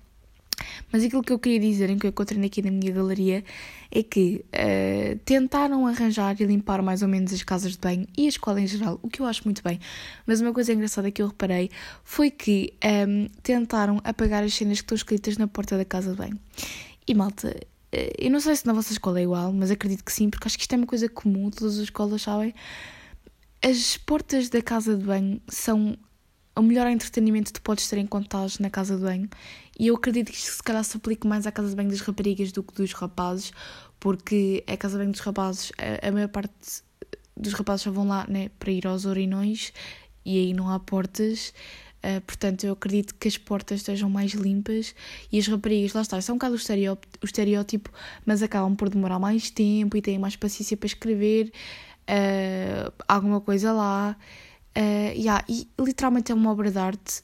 Mas 0.92 1.02
aquilo 1.02 1.22
que 1.22 1.32
eu 1.32 1.38
queria 1.38 1.60
dizer, 1.60 1.90
em 1.90 1.98
que 1.98 2.06
eu 2.06 2.10
encontrei 2.10 2.44
aqui 2.44 2.62
na 2.62 2.70
minha 2.70 2.92
galeria, 2.92 3.44
é 3.90 4.02
que 4.02 4.44
uh, 4.54 5.18
tentaram 5.24 5.86
arranjar 5.86 6.40
e 6.40 6.44
limpar 6.44 6.82
mais 6.82 7.02
ou 7.02 7.08
menos 7.08 7.32
as 7.32 7.42
casas 7.42 7.72
de 7.72 7.78
banho 7.78 8.06
e 8.16 8.26
a 8.26 8.28
escola 8.28 8.60
em 8.60 8.66
geral, 8.66 8.98
o 9.02 9.08
que 9.08 9.20
eu 9.20 9.26
acho 9.26 9.42
muito 9.44 9.62
bem. 9.62 9.80
Mas 10.26 10.40
uma 10.40 10.52
coisa 10.52 10.72
engraçada 10.72 11.10
que 11.10 11.22
eu 11.22 11.28
reparei 11.28 11.70
foi 12.04 12.30
que 12.30 12.74
um, 12.84 12.88
ehm, 12.88 13.26
tentaram 13.42 14.00
apagar 14.04 14.42
as 14.42 14.54
cenas 14.54 14.78
que 14.78 14.84
estão 14.84 14.96
escritas 14.96 15.36
na 15.36 15.46
porta 15.46 15.76
da 15.76 15.84
casa 15.84 16.12
de 16.12 16.16
banho. 16.16 16.38
E 17.06 17.14
malta, 17.14 17.48
uh, 17.48 18.12
eu 18.18 18.30
não 18.30 18.40
sei 18.40 18.56
se 18.56 18.66
na 18.66 18.72
vossa 18.72 18.92
escola 18.92 19.20
é 19.20 19.22
igual, 19.22 19.52
mas 19.52 19.70
acredito 19.70 20.04
que 20.04 20.12
sim, 20.12 20.30
porque 20.30 20.46
acho 20.46 20.56
que 20.56 20.62
isto 20.62 20.72
é 20.74 20.76
uma 20.76 20.86
coisa 20.86 21.08
comum, 21.08 21.50
todas 21.50 21.76
as 21.76 21.84
escolas 21.84 22.22
sabem. 22.22 22.54
As 23.62 23.96
portas 23.96 24.48
da 24.48 24.60
casa 24.60 24.96
de 24.96 25.04
banho 25.04 25.40
são 25.48 25.96
o 26.54 26.62
melhor 26.62 26.86
entretenimento 26.86 27.52
que 27.52 27.60
tu 27.60 27.62
podes 27.62 27.88
ter 27.88 27.98
em 27.98 28.06
contatos 28.06 28.58
na 28.58 28.70
casa 28.70 28.96
de 28.96 29.02
banho. 29.02 29.28
E 29.78 29.86
eu 29.86 29.94
acredito 29.94 30.30
que 30.30 30.36
isto 30.36 30.52
se 30.52 30.62
calhar 30.62 30.84
se 30.84 30.96
aplique 30.96 31.26
mais 31.26 31.46
à 31.46 31.52
casa 31.52 31.70
de 31.70 31.76
banho 31.76 31.90
das 31.90 32.00
raparigas 32.00 32.52
do 32.52 32.62
que 32.62 32.74
dos 32.74 32.92
rapazes, 32.92 33.52
porque 33.98 34.62
a 34.66 34.76
casa 34.76 34.94
de 34.94 35.04
banho 35.04 35.12
dos 35.12 35.20
rapazes, 35.20 35.72
a, 35.78 36.08
a 36.08 36.12
maior 36.12 36.28
parte 36.28 36.52
dos 37.36 37.52
rapazes 37.54 37.82
só 37.82 37.90
vão 37.90 38.06
lá 38.06 38.26
né, 38.28 38.50
para 38.58 38.70
ir 38.70 38.86
aos 38.86 39.06
orinões 39.06 39.72
e 40.24 40.38
aí 40.38 40.54
não 40.54 40.68
há 40.68 40.78
portas. 40.78 41.54
Uh, 42.04 42.20
portanto, 42.22 42.64
eu 42.64 42.72
acredito 42.72 43.14
que 43.14 43.28
as 43.28 43.38
portas 43.38 43.78
estejam 43.78 44.10
mais 44.10 44.32
limpas 44.32 44.92
e 45.30 45.38
as 45.38 45.46
raparigas, 45.46 45.92
lá 45.92 46.02
está, 46.02 46.20
são 46.20 46.32
é 46.32 46.34
um 46.34 46.38
bocado 46.38 46.54
o 46.54 46.56
estereótipo, 46.56 47.18
o 47.22 47.24
estereótipo, 47.24 47.90
mas 48.26 48.42
acabam 48.42 48.74
por 48.74 48.88
demorar 48.88 49.20
mais 49.20 49.50
tempo 49.50 49.96
e 49.96 50.02
têm 50.02 50.18
mais 50.18 50.34
paciência 50.34 50.76
para 50.76 50.88
escrever 50.88 51.52
uh, 52.08 52.92
alguma 53.06 53.40
coisa 53.40 53.72
lá. 53.72 54.16
Uh, 54.76 55.12
yeah, 55.14 55.44
e 55.48 55.68
literalmente 55.78 56.32
é 56.32 56.34
uma 56.34 56.50
obra 56.50 56.70
de 56.70 56.78
arte 56.78 57.22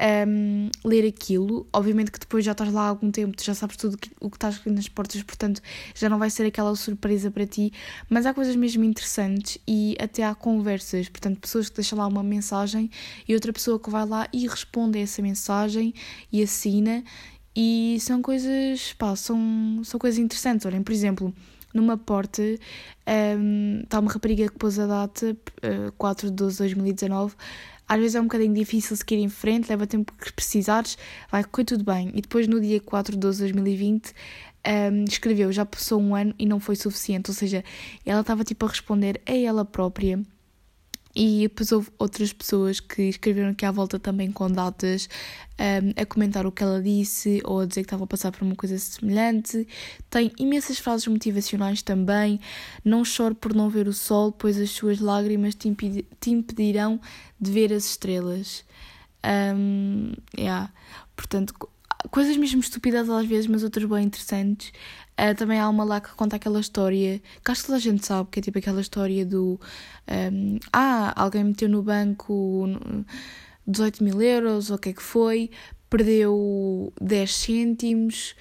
um, 0.00 0.68
ler 0.84 1.06
aquilo. 1.06 1.66
Obviamente 1.72 2.10
que 2.10 2.18
depois 2.18 2.44
já 2.44 2.52
estás 2.52 2.72
lá 2.72 2.82
há 2.82 2.88
algum 2.88 3.10
tempo, 3.10 3.42
já 3.42 3.54
sabes 3.54 3.76
tudo 3.76 3.98
o 4.20 4.30
que 4.30 4.36
está 4.36 4.50
escrito 4.50 4.74
nas 4.74 4.88
portas, 4.88 5.22
portanto 5.22 5.60
já 5.94 6.08
não 6.08 6.18
vai 6.18 6.30
ser 6.30 6.46
aquela 6.46 6.74
surpresa 6.76 7.30
para 7.30 7.46
ti. 7.46 7.72
Mas 8.08 8.26
há 8.26 8.34
coisas 8.34 8.56
mesmo 8.56 8.84
interessantes 8.84 9.58
e 9.66 9.96
até 10.00 10.24
há 10.24 10.34
conversas, 10.34 11.08
portanto, 11.08 11.40
pessoas 11.40 11.68
que 11.68 11.76
deixam 11.76 11.98
lá 11.98 12.06
uma 12.06 12.22
mensagem 12.22 12.90
e 13.26 13.34
outra 13.34 13.52
pessoa 13.52 13.78
que 13.78 13.90
vai 13.90 14.06
lá 14.06 14.28
e 14.32 14.46
responde 14.46 14.98
a 14.98 15.02
essa 15.02 15.22
mensagem 15.22 15.94
e 16.32 16.42
assina. 16.42 17.02
E 17.58 17.96
são 18.00 18.20
coisas, 18.20 18.92
pá, 18.92 19.16
são, 19.16 19.80
são 19.82 19.98
coisas 19.98 20.18
interessantes. 20.18 20.66
Olhem, 20.66 20.82
por 20.82 20.92
exemplo 20.92 21.34
numa 21.76 21.96
porta 21.96 22.42
um, 23.38 23.80
está 23.84 24.00
uma 24.00 24.10
rapariga 24.10 24.48
que 24.48 24.58
pôs 24.58 24.78
a 24.78 24.86
data 24.86 25.36
uh, 25.62 25.92
4 25.92 26.28
de 26.28 26.34
12 26.34 26.52
de 26.54 26.58
2019. 26.58 27.34
Às 27.88 28.00
vezes 28.00 28.14
é 28.16 28.20
um 28.20 28.24
bocadinho 28.24 28.52
difícil 28.52 28.96
seguir 28.96 29.16
em 29.16 29.28
frente, 29.28 29.68
leva 29.68 29.86
tempo 29.86 30.12
que 30.12 30.32
precisares, 30.32 30.98
vai 31.30 31.44
correr 31.44 31.64
tudo 31.64 31.84
bem. 31.84 32.10
E 32.14 32.20
depois 32.20 32.48
no 32.48 32.60
dia 32.60 32.80
4 32.80 33.12
de 33.12 33.18
12 33.18 33.46
de 33.46 33.52
2020 33.52 34.12
um, 34.66 35.04
escreveu, 35.04 35.52
já 35.52 35.64
passou 35.64 36.00
um 36.00 36.14
ano 36.14 36.34
e 36.38 36.46
não 36.46 36.58
foi 36.58 36.74
suficiente. 36.74 37.30
Ou 37.30 37.34
seja, 37.34 37.62
ela 38.04 38.22
estava 38.22 38.42
tipo 38.42 38.66
a 38.66 38.68
responder 38.68 39.20
a 39.24 39.32
ela 39.32 39.64
própria 39.64 40.20
E 41.18 41.48
depois 41.48 41.72
houve 41.72 41.88
outras 41.98 42.30
pessoas 42.30 42.78
que 42.78 43.04
escreveram 43.04 43.48
aqui 43.48 43.64
à 43.64 43.70
volta 43.70 43.98
também 43.98 44.30
com 44.30 44.50
datas 44.50 45.08
um, 45.58 46.02
a 46.02 46.04
comentar 46.04 46.44
o 46.44 46.52
que 46.52 46.62
ela 46.62 46.82
disse 46.82 47.40
ou 47.42 47.60
a 47.60 47.64
dizer 47.64 47.80
que 47.80 47.86
estava 47.86 48.04
a 48.04 48.06
passar 48.06 48.30
por 48.30 48.42
uma 48.42 48.54
coisa 48.54 48.78
semelhante. 48.78 49.66
Tem 50.10 50.30
imensas 50.38 50.78
frases 50.78 51.06
motivacionais 51.06 51.80
também. 51.80 52.38
Não 52.84 53.02
chore 53.02 53.34
por 53.34 53.54
não 53.54 53.70
ver 53.70 53.88
o 53.88 53.94
sol, 53.94 54.30
pois 54.30 54.60
as 54.60 54.68
suas 54.68 55.00
lágrimas 55.00 55.54
te, 55.54 55.74
te 56.20 56.30
impedirão 56.30 57.00
de 57.40 57.50
ver 57.50 57.72
as 57.72 57.86
estrelas. 57.86 58.62
Um, 59.24 60.12
yeah. 60.38 60.70
Portanto, 61.16 61.54
coisas 62.10 62.36
mesmo 62.36 62.60
estúpidas 62.60 63.08
às 63.08 63.26
vezes, 63.26 63.46
mas 63.46 63.62
outras 63.62 63.88
bem 63.88 64.04
interessantes. 64.04 64.70
Uh, 65.18 65.34
também 65.34 65.58
há 65.58 65.68
uma 65.68 65.82
lá 65.82 65.98
que 65.98 66.10
conta 66.10 66.36
aquela 66.36 66.60
história 66.60 67.22
que 67.42 67.50
acho 67.50 67.62
que 67.62 67.66
toda 67.68 67.78
a 67.78 67.80
gente 67.80 68.04
sabe, 68.04 68.28
que 68.30 68.38
é 68.38 68.42
tipo 68.42 68.58
aquela 68.58 68.82
história 68.82 69.24
do 69.24 69.58
um, 70.32 70.58
ah, 70.70 71.14
alguém 71.16 71.42
meteu 71.42 71.70
no 71.70 71.82
banco 71.82 72.68
18 73.66 74.04
mil 74.04 74.20
euros 74.20 74.70
ou 74.70 74.76
o 74.76 74.78
que 74.78 74.90
é 74.90 74.92
que 74.92 75.02
foi, 75.02 75.50
perdeu 75.88 76.92
10 77.00 77.34
cêntimos 77.34 78.34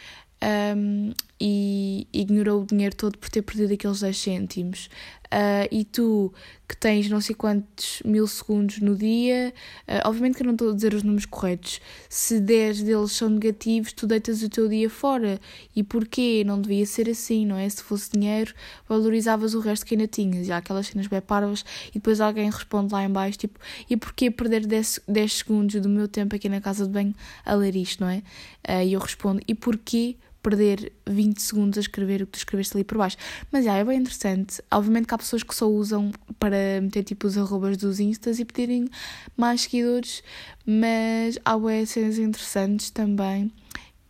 um, 0.76 1.14
e 1.40 2.08
ignorou 2.14 2.62
o 2.62 2.66
dinheiro 2.66 2.96
todo 2.96 3.18
por 3.18 3.30
ter 3.30 3.42
perdido 3.42 3.74
aqueles 3.74 4.00
10 4.00 4.18
cêntimos. 4.18 4.90
Uh, 5.26 5.68
e 5.70 5.84
tu 5.84 6.32
que 6.68 6.78
tens 6.78 7.10
não 7.10 7.20
sei 7.20 7.36
quantos 7.36 8.02
mil 8.06 8.26
segundos 8.26 8.80
no 8.80 8.96
dia, 8.96 9.54
uh, 9.88 10.08
obviamente 10.08 10.36
que 10.38 10.44
eu 10.44 10.46
não 10.46 10.54
estou 10.54 10.72
a 10.72 10.74
dizer 10.74 10.94
os 10.94 11.04
números 11.04 11.26
corretos, 11.26 11.82
se 12.08 12.40
10 12.40 12.84
deles 12.84 13.12
são 13.12 13.30
negativos, 13.30 13.92
tu 13.92 14.08
deitas 14.08 14.42
o 14.44 14.50
teu 14.50 14.70
dia 14.70 14.90
fora. 14.90 15.40
E 15.76 15.84
porquê? 15.84 16.44
Não 16.46 16.62
devia 16.62 16.86
ser 16.86 17.10
assim, 17.10 17.46
não 17.46 17.58
é? 17.58 17.68
Se 17.68 17.84
fosse 17.84 18.12
dinheiro, 18.12 18.54
valorizavas 18.88 19.54
o 19.56 19.60
resto 19.60 19.86
que 19.86 19.96
ainda 19.96 20.08
tinhas. 20.08 20.48
E 20.48 20.52
há 20.52 20.58
aquelas 20.58 20.88
cenas 20.88 21.08
bem 21.08 21.22
parvas 21.22 21.66
e 21.90 21.94
depois 21.96 22.22
alguém 22.22 22.50
responde 22.50 22.94
lá 22.94 23.04
em 23.04 23.10
baixo, 23.10 23.40
tipo, 23.40 23.60
e 23.90 23.98
porquê 23.98 24.32
perder 24.32 24.66
10, 24.66 25.02
10 25.08 25.34
segundos 25.34 25.82
do 25.82 25.90
meu 25.90 26.08
tempo 26.08 26.36
aqui 26.36 26.48
na 26.48 26.62
casa 26.62 26.86
de 26.86 26.92
banho 26.92 27.14
a 27.44 27.54
ler 27.56 27.76
isto, 27.76 28.02
não 28.02 28.10
é? 28.10 28.24
Uh, 28.68 28.84
e 28.86 28.94
eu 28.94 29.00
respondo, 29.00 29.42
e 29.48 29.54
porquê 29.54 30.16
perder 30.46 30.94
20 31.08 31.42
segundos 31.42 31.78
a 31.80 31.82
escrever 31.82 32.22
o 32.22 32.28
que 32.28 32.34
tu 32.34 32.38
escreveste 32.38 32.78
ali 32.78 32.84
por 32.84 33.00
baixo. 33.00 33.18
Mas 33.52 33.66
é 33.66 33.84
bem 33.84 34.00
interessante. 34.00 34.62
Obviamente 34.70 35.08
que 35.08 35.16
há 35.16 35.18
pessoas 35.18 35.42
que 35.42 35.56
só 35.56 35.68
usam 35.68 36.12
para 36.38 36.80
meter 36.82 37.04
tipo 37.04 37.26
os 37.26 37.36
arrobas 37.36 37.78
dos 37.78 38.00
instas 38.00 38.38
e 38.38 38.46
pedirem 38.46 38.88
mais 39.36 39.62
seguidores, 39.62 40.22
mas 40.64 41.40
há 41.44 41.58
boas 41.58 41.90
cenas 41.90 42.20
interessantes 42.20 42.92
também. 42.92 43.52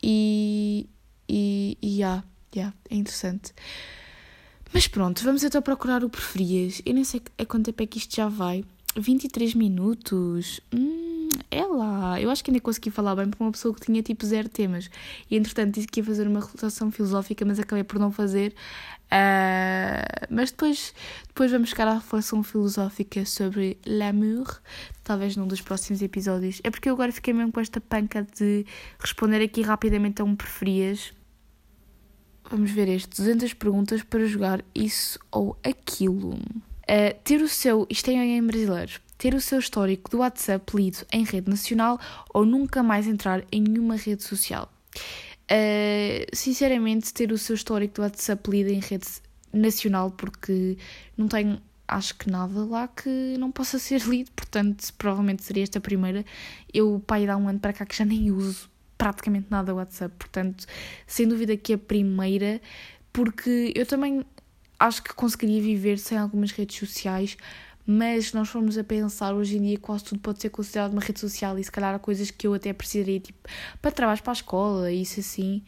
E. 0.04 0.90
E. 1.30 1.78
E 1.82 1.98
já, 2.00 2.22
já, 2.54 2.74
é 2.90 2.96
interessante. 2.96 3.54
Mas 4.74 4.88
pronto, 4.88 5.24
vamos 5.24 5.42
então 5.42 5.62
procurar 5.62 6.04
o 6.04 6.10
preferias. 6.10 6.82
Eu 6.86 6.94
nem 6.96 7.06
sei 7.06 7.22
a 7.38 7.46
quanto 7.46 7.68
tempo 7.68 7.82
é 7.82 7.86
que 7.86 7.98
isto 7.98 8.14
já 8.14 8.28
vai. 8.28 8.66
23 8.96 9.54
minutos. 9.56 10.62
Hum 10.74 11.06
é 11.52 11.66
lá. 11.66 12.20
Eu 12.20 12.30
acho 12.30 12.44
que 12.44 12.52
ainda 12.52 12.62
consegui 12.62 12.90
falar 12.90 13.16
bem 13.16 13.30
para 13.30 13.44
uma 13.44 13.52
pessoa 13.52 13.74
que 13.74 13.82
tinha 13.82 14.02
tipo 14.02 14.26
zero 14.26 14.50
temas. 14.50 14.90
E 15.30 15.38
entretanto 15.38 15.74
disse 15.76 15.88
que 15.88 16.00
ia 16.00 16.04
fazer 16.04 16.28
uma 16.28 16.40
reflexão 16.40 16.92
filosófica, 16.92 17.46
mas 17.46 17.60
acabei 17.60 17.84
por 17.84 18.00
não 18.00 18.12
fazer. 18.12 18.54
Uh, 19.06 20.28
mas 20.30 20.52
depois, 20.52 20.94
depois 21.28 21.52
vamos 21.52 21.70
chegar 21.70 21.88
à 21.88 21.94
reflexão 21.96 22.42
filosófica 22.44 23.26
sobre 23.26 23.78
l'amour, 23.86 24.60
talvez 25.04 25.36
num 25.36 25.48
dos 25.48 25.62
próximos 25.62 26.02
episódios. 26.02 26.60
É 26.64 26.70
porque 26.70 26.90
eu 26.90 26.94
agora 26.94 27.12
fiquei 27.12 27.34
mesmo 27.34 27.52
com 27.52 27.60
esta 27.60 27.80
panca 27.80 28.28
de 28.38 28.66
responder 29.00 29.42
aqui 29.44 29.62
rapidamente 29.62 30.22
a 30.22 30.26
um 30.26 30.36
preferias. 30.36 31.14
Vamos 32.50 32.72
ver 32.72 32.88
este: 32.90 33.10
200 33.18 33.54
perguntas 33.54 34.04
para 34.04 34.26
jogar 34.26 34.64
isso 34.74 35.20
ou 35.32 35.58
aquilo. 35.64 36.38
Uh, 36.90 37.18
ter 37.24 37.42
o 37.42 37.50
seu. 37.50 37.88
Isto 37.90 38.12
é 38.12 38.14
em 38.14 38.44
brasileiro 38.46 39.06
ter 39.18 39.34
o 39.34 39.42
seu 39.42 39.60
histórico 39.60 40.10
do 40.10 40.18
WhatsApp 40.20 40.76
lido 40.76 41.06
em 41.12 41.24
rede 41.24 41.50
nacional 41.50 42.00
ou 42.34 42.46
nunca 42.46 42.84
mais 42.84 43.08
entrar 43.08 43.44
em 43.52 43.62
nenhuma 43.62 43.96
rede 43.96 44.24
social. 44.24 44.72
Uh, 45.46 46.26
sinceramente, 46.34 47.14
ter 47.14 47.32
o 47.32 47.38
seu 47.38 47.56
histórico 47.56 47.96
do 47.96 48.02
WhatsApp 48.02 48.50
lido 48.50 48.70
em 48.70 48.80
rede 48.80 49.08
nacional, 49.54 50.12
porque 50.12 50.78
não 51.18 51.28
tenho, 51.28 51.62
acho 51.88 52.16
que 52.16 52.30
nada 52.30 52.66
lá 52.66 52.88
que 52.88 53.38
não 53.38 53.52
possa 53.52 53.80
ser 53.80 54.02
lido, 54.02 54.32
portanto, 54.32 54.94
provavelmente 54.98 55.44
seria 55.44 55.64
esta 55.64 55.80
primeira. 55.80 56.26
Eu, 56.74 57.02
pai, 57.06 57.26
dá 57.26 57.38
um 57.38 57.48
ano 57.48 57.60
para 57.60 57.74
cá 57.74 57.86
que 57.86 57.96
já 57.96 58.06
nem 58.06 58.32
uso 58.32 58.70
praticamente 58.98 59.48
nada 59.50 59.76
WhatsApp, 59.76 60.14
portanto, 60.18 60.66
sem 61.06 61.28
dúvida 61.28 61.56
que 61.56 61.74
a 61.74 61.78
primeira, 61.78 62.62
porque 63.14 63.72
eu 63.76 63.86
também 63.86 64.26
acho 64.86 65.04
que 65.04 65.14
conseguiria 65.14 65.62
viver 65.62 65.98
sem 66.00 66.18
algumas 66.18 66.52
redes 66.52 66.78
sociais 66.78 67.38
mas 67.86 68.28
se 68.28 68.36
nós 68.36 68.50
formos 68.50 68.78
a 68.78 68.84
pensar, 68.84 69.36
hoje 69.36 69.58
em 69.58 69.62
dia 69.62 69.78
quase 69.78 70.06
tudo 70.06 70.20
pode 70.20 70.42
ser 70.42 70.50
considerado 70.50 70.92
uma 70.94 71.02
rede 71.02 71.20
social 71.20 71.58
e 71.60 71.64
se 71.64 71.72
calhar 71.72 71.94
há 71.94 72.00
coisas 72.00 72.32
que 72.32 72.48
eu 72.48 72.54
até 72.54 72.74
precisaria, 72.74 73.20
tipo, 73.20 73.48
para 73.80 73.92
trabalhos 73.92 74.22
para 74.22 74.32
a 74.32 74.34
escola, 74.34 74.92
isso 74.92 75.20
assim. 75.20 75.64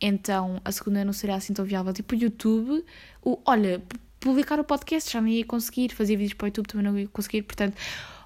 Então 0.00 0.60
a 0.64 0.72
segunda 0.72 1.04
não 1.04 1.12
seria 1.12 1.36
assim 1.36 1.52
tão 1.54 1.64
viável. 1.64 1.92
Tipo, 1.92 2.14
o 2.14 2.18
YouTube, 2.18 2.84
o, 3.22 3.38
olha, 3.44 3.80
publicar 4.18 4.58
o 4.58 4.64
podcast 4.64 5.12
já 5.12 5.20
nem 5.20 5.34
ia 5.36 5.44
conseguir, 5.44 5.94
fazer 5.94 6.16
vídeos 6.16 6.34
para 6.34 6.46
o 6.46 6.48
YouTube 6.48 6.66
também 6.66 6.86
não 6.86 6.98
ia 6.98 7.06
conseguir, 7.06 7.42
portanto, 7.42 7.76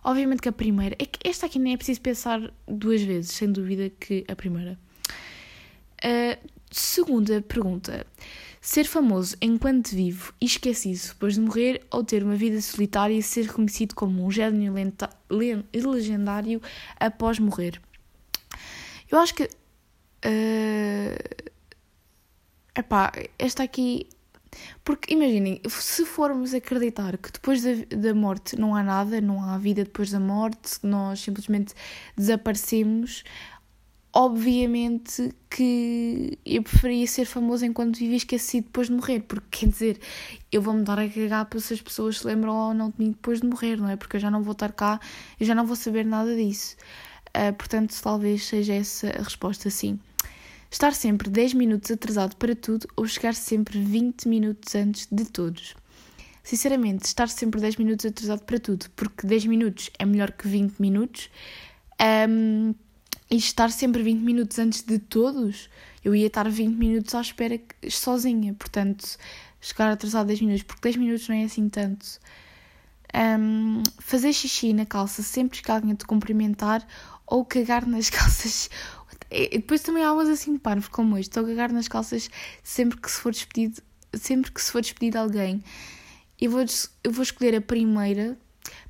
obviamente 0.02 0.40
que 0.40 0.48
a 0.48 0.52
primeira, 0.52 0.96
é 0.98 1.04
que 1.04 1.18
esta 1.28 1.44
aqui 1.44 1.58
nem 1.58 1.74
é 1.74 1.76
preciso 1.76 2.00
pensar 2.00 2.50
duas 2.66 3.02
vezes, 3.02 3.32
sem 3.32 3.52
dúvida 3.52 3.90
que 3.90 4.24
a 4.26 4.34
primeira. 4.34 4.78
Uh, 6.02 6.48
segunda 6.74 7.40
pergunta. 7.42 8.06
Ser 8.60 8.84
famoso 8.84 9.36
enquanto 9.42 9.90
vivo 9.90 10.32
e 10.40 10.46
esquecido 10.46 11.08
depois 11.08 11.34
de 11.34 11.40
morrer 11.40 11.86
ou 11.90 12.02
ter 12.02 12.22
uma 12.22 12.34
vida 12.34 12.60
solitária 12.62 13.14
e 13.14 13.22
ser 13.22 13.46
reconhecido 13.46 13.94
como 13.94 14.24
um 14.24 14.30
gênio 14.30 14.74
legendário 15.72 16.62
após 16.98 17.38
morrer. 17.38 17.80
Eu 19.10 19.18
acho 19.18 19.34
que. 19.34 19.44
Uh, 20.24 21.50
epá, 22.74 23.12
esta 23.38 23.62
aqui. 23.62 24.08
Porque 24.84 25.12
imaginem, 25.12 25.60
se 25.68 26.06
formos 26.06 26.54
acreditar 26.54 27.18
que 27.18 27.30
depois 27.30 27.62
da, 27.62 27.72
da 27.96 28.14
morte 28.14 28.56
não 28.56 28.74
há 28.74 28.84
nada, 28.84 29.20
não 29.20 29.42
há 29.42 29.58
vida 29.58 29.82
depois 29.82 30.12
da 30.12 30.20
morte, 30.20 30.78
nós 30.82 31.20
simplesmente 31.20 31.74
desaparecemos, 32.16 33.24
obviamente 34.14 35.34
que 35.50 36.38
eu 36.46 36.62
preferia 36.62 37.06
ser 37.06 37.24
famoso 37.24 37.66
enquanto 37.66 37.98
vivo 37.98 38.12
e 38.12 38.16
esquecido 38.16 38.64
depois 38.64 38.86
de 38.86 38.94
morrer, 38.94 39.20
porque 39.20 39.58
quer 39.58 39.66
dizer, 39.66 40.00
eu 40.52 40.62
vou-me 40.62 40.84
dar 40.84 41.00
a 41.00 41.08
cagar 41.08 41.46
para 41.46 41.58
se 41.58 41.74
as 41.74 41.82
pessoas 41.82 42.20
se 42.20 42.26
lembram 42.26 42.54
ou 42.54 42.74
não 42.74 42.90
de 42.90 42.94
mim 42.98 43.10
depois 43.10 43.40
de 43.40 43.46
morrer, 43.48 43.76
não 43.76 43.88
é? 43.88 43.96
Porque 43.96 44.16
eu 44.16 44.20
já 44.20 44.30
não 44.30 44.40
vou 44.40 44.52
estar 44.52 44.72
cá, 44.72 45.00
eu 45.38 45.44
já 45.44 45.54
não 45.54 45.66
vou 45.66 45.74
saber 45.74 46.06
nada 46.06 46.34
disso. 46.34 46.76
Uh, 47.36 47.52
portanto, 47.54 47.92
talvez 48.00 48.44
seja 48.44 48.74
essa 48.74 49.08
a 49.08 49.22
resposta, 49.22 49.68
sim. 49.68 49.98
Estar 50.70 50.94
sempre 50.94 51.28
10 51.28 51.54
minutos 51.54 51.90
atrasado 51.90 52.36
para 52.36 52.54
tudo 52.54 52.86
ou 52.96 53.06
chegar 53.06 53.34
sempre 53.34 53.80
20 53.80 54.28
minutos 54.28 54.74
antes 54.76 55.08
de 55.10 55.24
todos. 55.24 55.74
Sinceramente, 56.44 57.06
estar 57.06 57.28
sempre 57.28 57.60
10 57.60 57.76
minutos 57.76 58.06
atrasado 58.06 58.42
para 58.44 58.60
tudo, 58.60 58.86
porque 58.94 59.26
10 59.26 59.46
minutos 59.46 59.90
é 59.98 60.04
melhor 60.04 60.30
que 60.30 60.46
20 60.46 60.78
minutos. 60.78 61.30
Um, 62.28 62.74
e 63.30 63.36
estar 63.36 63.70
sempre 63.70 64.02
20 64.02 64.20
minutos 64.20 64.58
antes 64.58 64.82
de 64.82 64.98
todos, 64.98 65.68
eu 66.04 66.14
ia 66.14 66.26
estar 66.26 66.48
20 66.48 66.76
minutos 66.76 67.14
à 67.14 67.20
espera 67.20 67.60
sozinha, 67.88 68.54
portanto, 68.54 69.16
chegar 69.60 69.90
atrasado 69.90 70.26
10 70.26 70.40
minutos, 70.42 70.62
porque 70.62 70.82
10 70.82 70.96
minutos 70.96 71.28
não 71.28 71.36
é 71.36 71.44
assim 71.44 71.68
tanto. 71.68 72.20
Um, 73.14 73.82
fazer 74.00 74.32
xixi 74.32 74.72
na 74.72 74.84
calça 74.84 75.22
sempre 75.22 75.62
que 75.62 75.70
alguém 75.70 75.94
te 75.94 76.04
cumprimentar 76.04 76.86
ou 77.26 77.44
cagar 77.44 77.86
nas 77.86 78.10
calças. 78.10 78.68
E 79.30 79.58
depois 79.58 79.82
também 79.82 80.04
há 80.04 80.12
umas 80.12 80.28
assim 80.28 80.56
parvos 80.58 80.88
como 80.88 81.16
este, 81.16 81.38
a 81.38 81.42
cagar 81.42 81.72
nas 81.72 81.88
calças 81.88 82.28
sempre 82.62 83.00
que 83.00 83.10
se 83.10 83.20
for 83.20 83.32
despedido, 83.32 83.82
sempre 84.12 84.52
que 84.52 84.60
se 84.60 84.70
for 84.70 84.82
despedido 84.82 85.18
alguém. 85.18 85.62
Eu 86.40 86.50
vou, 86.50 86.64
eu 87.02 87.10
vou 87.10 87.22
escolher 87.22 87.56
a 87.56 87.60
primeira, 87.60 88.36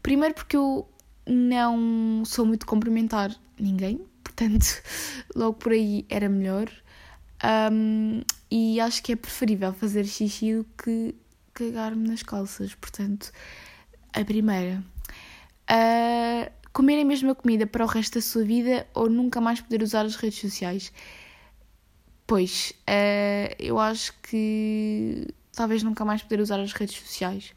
primeiro 0.03 0.35
porque 0.35 0.57
eu 0.57 0.89
não 1.27 2.25
sou 2.25 2.45
muito 2.45 2.67
cumprimentar 2.67 3.35
ninguém, 3.59 4.01
portanto, 4.35 4.83
logo 5.35 5.55
por 5.55 5.73
aí 5.73 6.05
era 6.09 6.29
melhor. 6.29 6.69
Um, 7.73 8.23
e 8.51 8.81
acho 8.81 9.03
que 9.03 9.13
é 9.13 9.17
preferível 9.17 9.73
fazer 9.73 10.05
xixi 10.05 10.55
do 10.55 10.65
que 10.83 11.15
cagar-me 11.53 12.09
nas 12.09 12.23
calças, 12.23 12.75
portanto, 12.75 13.31
a 14.13 14.25
primeira. 14.25 14.83
Uh, 15.71 16.51
comer 16.73 17.01
a 17.01 17.05
mesma 17.05 17.35
comida 17.35 17.67
para 17.67 17.85
o 17.85 17.89
resto 17.89 18.15
da 18.15 18.21
sua 18.21 18.45
vida 18.45 18.87
ou 18.95 19.09
nunca 19.09 19.41
mais 19.41 19.61
poder 19.61 19.83
usar 19.83 20.05
as 20.05 20.17
redes 20.17 20.41
sociais? 20.41 20.93
Pois, 22.27 22.73
uh, 22.89 23.55
eu 23.59 23.79
acho 23.79 24.13
que 24.23 25.29
talvez 25.53 25.83
nunca 25.83 26.05
mais 26.05 26.23
poder 26.23 26.41
usar 26.41 26.59
as 26.61 26.73
redes 26.73 26.97
sociais, 26.97 27.53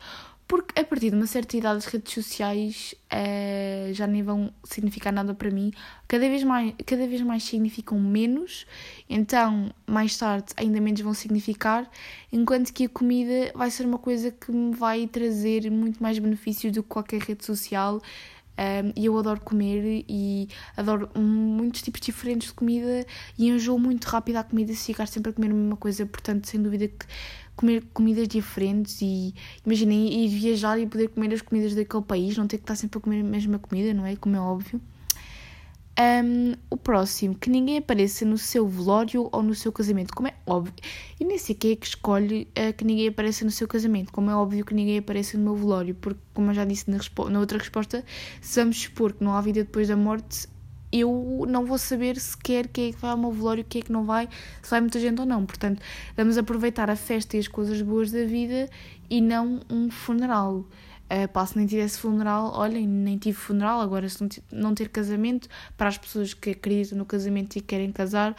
Porque 0.47 0.79
a 0.79 0.83
partir 0.83 1.09
de 1.09 1.17
uma 1.17 1.27
certa 1.27 1.57
idade 1.57 1.77
as 1.77 1.85
redes 1.85 2.13
sociais 2.13 2.95
uh, 3.11 3.93
já 3.93 4.07
nem 4.07 4.23
vão 4.23 4.49
significar 4.63 5.11
nada 5.11 5.33
para 5.33 5.51
mim. 5.51 5.73
Cada 6.07 6.27
vez, 6.29 6.41
mais, 6.41 6.73
cada 6.85 7.05
vez 7.05 7.21
mais 7.21 7.43
significam 7.43 7.99
menos, 7.99 8.65
então 9.09 9.69
mais 9.85 10.15
tarde 10.17 10.53
ainda 10.55 10.79
menos 10.79 11.01
vão 11.01 11.13
significar, 11.13 11.89
enquanto 12.31 12.71
que 12.71 12.85
a 12.85 12.89
comida 12.89 13.51
vai 13.53 13.69
ser 13.69 13.85
uma 13.85 13.97
coisa 13.97 14.31
que 14.31 14.49
me 14.49 14.73
vai 14.73 15.05
trazer 15.07 15.69
muito 15.69 16.01
mais 16.01 16.17
benefícios 16.17 16.71
do 16.71 16.81
que 16.81 16.89
qualquer 16.89 17.21
rede 17.21 17.45
social. 17.45 18.01
Um, 18.59 18.91
e 18.95 19.05
eu 19.05 19.15
adoro 19.15 19.39
comer 19.41 20.03
e 20.09 20.49
adoro 20.75 21.07
muitos 21.15 21.83
tipos 21.83 22.01
diferentes 22.01 22.47
de 22.47 22.55
comida 22.55 23.05
e 23.37 23.49
enjoo 23.49 23.77
muito 23.77 24.05
rápido 24.05 24.37
a 24.37 24.43
comida 24.43 24.73
se 24.73 24.87
ficar 24.87 25.07
sempre 25.07 25.29
a 25.29 25.33
comer 25.33 25.51
a 25.51 25.53
mesma 25.53 25.77
coisa, 25.77 26.07
portanto, 26.07 26.47
sem 26.47 26.59
dúvida 26.59 26.87
que 26.87 27.05
comer 27.57 27.83
comidas 27.93 28.27
diferentes 28.27 29.01
e 29.01 29.33
imaginem 29.65 30.23
ir 30.23 30.29
viajar 30.29 30.79
e 30.79 30.87
poder 30.87 31.09
comer 31.09 31.33
as 31.33 31.41
comidas 31.41 31.75
daquele 31.75 32.03
país, 32.03 32.37
não 32.37 32.47
ter 32.47 32.57
que 32.57 32.63
estar 32.63 32.75
sempre 32.75 32.99
a 32.99 33.01
comer 33.01 33.21
a 33.21 33.23
mesma 33.23 33.59
comida, 33.59 33.93
não 33.93 34.05
é? 34.05 34.15
Como 34.15 34.35
é 34.35 34.39
óbvio. 34.39 34.79
Um, 35.99 36.53
o 36.69 36.77
próximo, 36.77 37.33
que 37.33 37.49
ninguém 37.49 37.79
apareça 37.79 38.23
no 38.23 38.37
seu 38.37 38.67
velório 38.67 39.27
ou 39.31 39.41
no 39.41 39.55
seu 39.55 39.71
casamento, 39.71 40.13
como 40.13 40.27
é 40.27 40.35
óbvio. 40.45 40.71
E 41.19 41.25
nem 41.25 41.39
sei 41.39 41.55
quem 41.55 41.71
é 41.71 41.75
que 41.75 41.87
escolhe 41.87 42.47
uh, 42.55 42.71
que 42.71 42.85
ninguém 42.85 43.07
apareça 43.07 43.43
no 43.43 43.49
seu 43.49 43.67
casamento, 43.67 44.13
como 44.13 44.29
é 44.29 44.35
óbvio 44.35 44.63
que 44.63 44.75
ninguém 44.75 44.99
apareça 44.99 45.39
no 45.39 45.43
meu 45.45 45.55
velório, 45.55 45.95
porque, 45.95 46.19
como 46.35 46.51
eu 46.51 46.53
já 46.53 46.65
disse 46.65 46.87
na, 46.91 46.99
na 47.31 47.39
outra 47.39 47.57
resposta, 47.57 48.05
se 48.39 48.59
vamos 48.59 48.79
supor 48.79 49.13
que 49.13 49.23
não 49.23 49.33
há 49.33 49.41
vida 49.41 49.63
depois 49.63 49.87
da 49.87 49.97
morte, 49.97 50.47
eu 50.91 51.45
não 51.47 51.65
vou 51.65 51.77
saber 51.77 52.17
sequer 52.19 52.67
quem 52.67 52.89
é 52.89 52.91
que 52.93 52.99
vai 52.99 53.11
ao 53.11 53.17
meu 53.17 53.31
velório, 53.31 53.65
quem 53.67 53.81
é 53.81 53.85
que 53.85 53.91
não 53.91 54.05
vai, 54.05 54.29
se 54.61 54.69
vai 54.69 54.79
muita 54.79 54.99
gente 54.99 55.19
ou 55.19 55.25
não. 55.25 55.45
Portanto, 55.45 55.81
vamos 56.15 56.37
aproveitar 56.37 56.89
a 56.89 56.95
festa 56.95 57.35
e 57.35 57.39
as 57.39 57.47
coisas 57.47 57.81
boas 57.81 58.11
da 58.11 58.23
vida 58.25 58.69
e 59.09 59.21
não 59.21 59.61
um 59.69 59.89
funeral. 59.89 60.65
Uh, 61.09 61.27
pá, 61.31 61.45
se 61.45 61.57
nem 61.57 61.65
tivesse 61.65 61.99
funeral, 61.99 62.51
olhem, 62.53 62.85
nem 62.85 63.17
tive 63.17 63.37
funeral, 63.37 63.79
agora 63.79 64.09
se 64.09 64.27
não 64.51 64.75
ter 64.75 64.89
casamento, 64.89 65.47
para 65.77 65.87
as 65.87 65.97
pessoas 65.97 66.33
que 66.33 66.49
acreditam 66.51 66.97
no 66.97 67.05
casamento 67.05 67.55
e 67.55 67.61
querem 67.61 67.91
casar, 67.91 68.35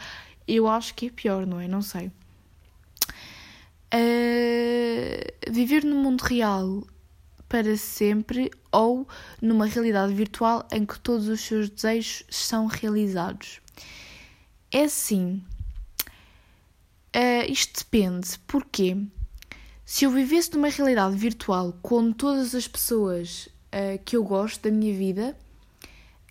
eu 0.47 0.67
acho 0.67 0.93
que 0.93 1.07
é 1.07 1.09
pior, 1.09 1.47
não 1.47 1.59
é? 1.59 1.67
Não 1.67 1.81
sei. 1.81 2.11
Uh, 3.91 5.51
viver 5.51 5.83
no 5.83 5.95
mundo 5.95 6.21
real 6.21 6.83
para 7.49 7.75
sempre 7.75 8.51
ou 8.71 9.07
numa 9.41 9.65
realidade 9.65 10.13
virtual 10.13 10.65
em 10.71 10.85
que 10.85 10.99
todos 10.99 11.27
os 11.27 11.41
seus 11.41 11.69
desejos 11.69 12.23
são 12.29 12.67
realizados. 12.67 13.59
É 14.71 14.83
assim. 14.83 15.43
Uh, 17.15 17.51
isto 17.51 17.79
depende. 17.79 18.37
Porquê? 18.45 18.95
Se 19.83 20.05
eu 20.05 20.11
vivesse 20.11 20.53
numa 20.53 20.69
realidade 20.69 21.15
virtual 21.15 21.75
com 21.81 22.13
todas 22.13 22.53
as 22.53 22.67
pessoas 22.67 23.47
uh, 23.73 23.97
que 24.05 24.15
eu 24.15 24.23
gosto 24.23 24.61
da 24.61 24.71
minha 24.71 24.93
vida 24.93 25.35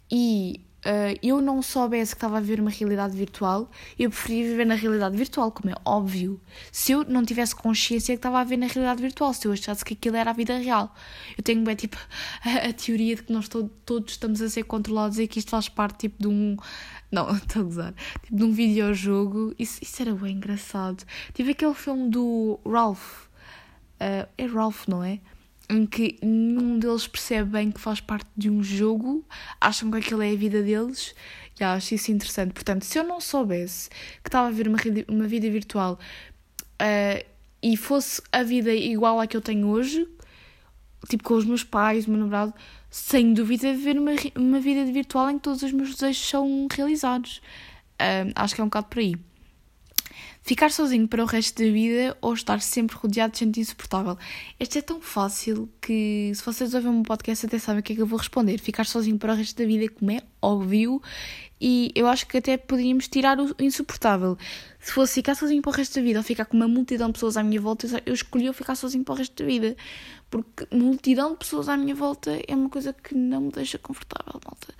e 0.08 0.64
uh, 0.84 1.18
eu 1.22 1.40
não 1.40 1.62
soubesse 1.62 2.12
que 2.12 2.18
estava 2.18 2.38
a 2.38 2.40
viver 2.40 2.60
uma 2.60 2.70
realidade 2.70 3.16
virtual, 3.16 3.70
eu 3.98 4.10
preferia 4.10 4.44
viver 4.44 4.66
na 4.66 4.74
realidade 4.74 5.16
virtual, 5.16 5.50
como 5.50 5.70
é 5.70 5.74
óbvio. 5.84 6.40
Se 6.70 6.92
eu 6.92 7.04
não 7.04 7.24
tivesse 7.24 7.54
consciência 7.54 8.14
que 8.14 8.18
estava 8.18 8.40
a 8.40 8.44
viver 8.44 8.58
na 8.58 8.66
realidade 8.66 9.02
virtual, 9.02 9.32
se 9.32 9.46
eu 9.46 9.52
achasse 9.52 9.84
que 9.84 9.94
aquilo 9.94 10.16
era 10.16 10.30
a 10.30 10.32
vida 10.32 10.56
real. 10.56 10.94
Eu 11.36 11.42
tenho 11.42 11.62
bem, 11.62 11.74
tipo, 11.74 11.96
a, 12.44 12.68
a 12.68 12.72
teoria 12.72 13.16
de 13.16 13.22
que 13.22 13.32
nós 13.32 13.48
to 13.48 13.70
todos 13.84 14.12
estamos 14.12 14.40
a 14.42 14.48
ser 14.48 14.64
controlados 14.64 15.18
e 15.18 15.26
que 15.26 15.38
isto 15.38 15.50
faz 15.50 15.68
parte, 15.68 16.08
tipo, 16.08 16.22
de 16.22 16.28
um. 16.28 16.56
Não, 17.10 17.30
estou 17.36 17.62
a 17.62 17.64
gozar. 17.64 17.94
Tipo, 18.22 18.36
de 18.36 18.44
um 18.44 18.52
videojogo. 18.52 19.54
Isso, 19.58 19.78
isso 19.82 20.02
era 20.02 20.14
bem 20.14 20.36
engraçado. 20.36 21.04
Tive 21.32 21.52
aquele 21.52 21.74
filme 21.74 22.10
do 22.10 22.60
Ralph. 22.66 23.26
Uh, 24.00 24.28
é 24.36 24.46
Ralph, 24.46 24.86
não 24.86 25.02
é? 25.02 25.20
Em 25.68 25.84
que 25.84 26.18
nenhum 26.22 26.78
deles 26.78 27.06
percebe 27.06 27.50
bem 27.50 27.70
que 27.70 27.80
faz 27.80 28.00
parte 28.00 28.28
de 28.36 28.48
um 28.48 28.62
jogo, 28.62 29.24
acham 29.60 29.90
que 29.90 29.98
aquilo 29.98 30.22
é 30.22 30.32
a 30.32 30.36
vida 30.36 30.62
deles 30.62 31.14
e 31.60 31.64
acho 31.64 31.94
isso 31.94 32.10
interessante. 32.10 32.52
Portanto, 32.52 32.84
se 32.84 32.98
eu 32.98 33.04
não 33.04 33.20
soubesse 33.20 33.90
que 34.22 34.28
estava 34.28 34.48
a 34.48 34.50
ver 34.50 34.66
uma, 34.66 34.78
uma 35.08 35.26
vida 35.26 35.50
virtual 35.50 35.98
uh, 36.80 37.26
e 37.62 37.76
fosse 37.76 38.22
a 38.32 38.42
vida 38.42 38.72
igual 38.72 39.20
à 39.20 39.26
que 39.26 39.36
eu 39.36 39.42
tenho 39.42 39.68
hoje, 39.68 40.08
tipo 41.08 41.22
com 41.22 41.34
os 41.34 41.44
meus 41.44 41.64
pais, 41.64 42.06
o 42.06 42.10
meu 42.10 42.20
namorado, 42.20 42.54
sem 42.90 43.34
dúvida 43.34 43.72
viver 43.74 43.98
uma, 43.98 44.12
uma 44.36 44.60
vida 44.60 44.90
virtual 44.90 45.30
em 45.30 45.36
que 45.36 45.44
todos 45.44 45.62
os 45.62 45.72
meus 45.72 45.94
desejos 45.94 46.28
são 46.28 46.66
realizados. 46.70 47.42
Uh, 48.00 48.32
acho 48.34 48.54
que 48.54 48.60
é 48.60 48.64
um 48.64 48.68
bocado 48.68 48.86
por 48.86 49.00
aí. 49.00 49.14
Ficar 50.48 50.70
sozinho 50.70 51.06
para 51.06 51.22
o 51.22 51.26
resto 51.26 51.62
da 51.62 51.70
vida 51.70 52.16
ou 52.22 52.32
estar 52.32 52.62
sempre 52.62 52.96
rodeado 52.96 53.34
de 53.34 53.40
gente 53.40 53.60
insuportável? 53.60 54.16
Este 54.58 54.78
é 54.78 54.80
tão 54.80 54.98
fácil 54.98 55.68
que, 55.78 56.32
se 56.34 56.42
vocês 56.42 56.72
ouvem 56.72 56.90
um 56.90 57.02
podcast, 57.02 57.44
até 57.44 57.58
sabem 57.58 57.80
o 57.80 57.82
que 57.82 57.92
é 57.92 57.96
que 57.96 58.00
eu 58.00 58.06
vou 58.06 58.18
responder. 58.18 58.56
Ficar 58.56 58.86
sozinho 58.86 59.18
para 59.18 59.34
o 59.34 59.36
resto 59.36 59.58
da 59.58 59.66
vida, 59.66 59.92
como 59.92 60.10
é 60.10 60.22
óbvio, 60.40 61.02
e 61.60 61.92
eu 61.94 62.06
acho 62.06 62.26
que 62.26 62.38
até 62.38 62.56
poderíamos 62.56 63.08
tirar 63.08 63.38
o 63.38 63.54
insuportável. 63.60 64.38
Se 64.80 64.90
fosse 64.90 65.16
ficar 65.16 65.34
sozinho 65.34 65.60
para 65.60 65.68
o 65.68 65.74
resto 65.74 65.96
da 65.96 66.00
vida 66.00 66.18
ou 66.18 66.22
ficar 66.22 66.46
com 66.46 66.56
uma 66.56 66.66
multidão 66.66 67.08
de 67.08 67.12
pessoas 67.12 67.36
à 67.36 67.42
minha 67.42 67.60
volta, 67.60 67.86
eu 68.06 68.14
escolhi 68.14 68.50
ficar 68.54 68.74
sozinho 68.74 69.04
para 69.04 69.12
o 69.12 69.16
resto 69.18 69.42
da 69.42 69.46
vida. 69.46 69.76
Porque 70.30 70.66
multidão 70.74 71.32
de 71.32 71.40
pessoas 71.40 71.68
à 71.68 71.76
minha 71.76 71.94
volta 71.94 72.40
é 72.48 72.54
uma 72.54 72.70
coisa 72.70 72.94
que 72.94 73.14
não 73.14 73.42
me 73.42 73.52
deixa 73.52 73.76
confortável, 73.76 74.40
malta. 74.42 74.74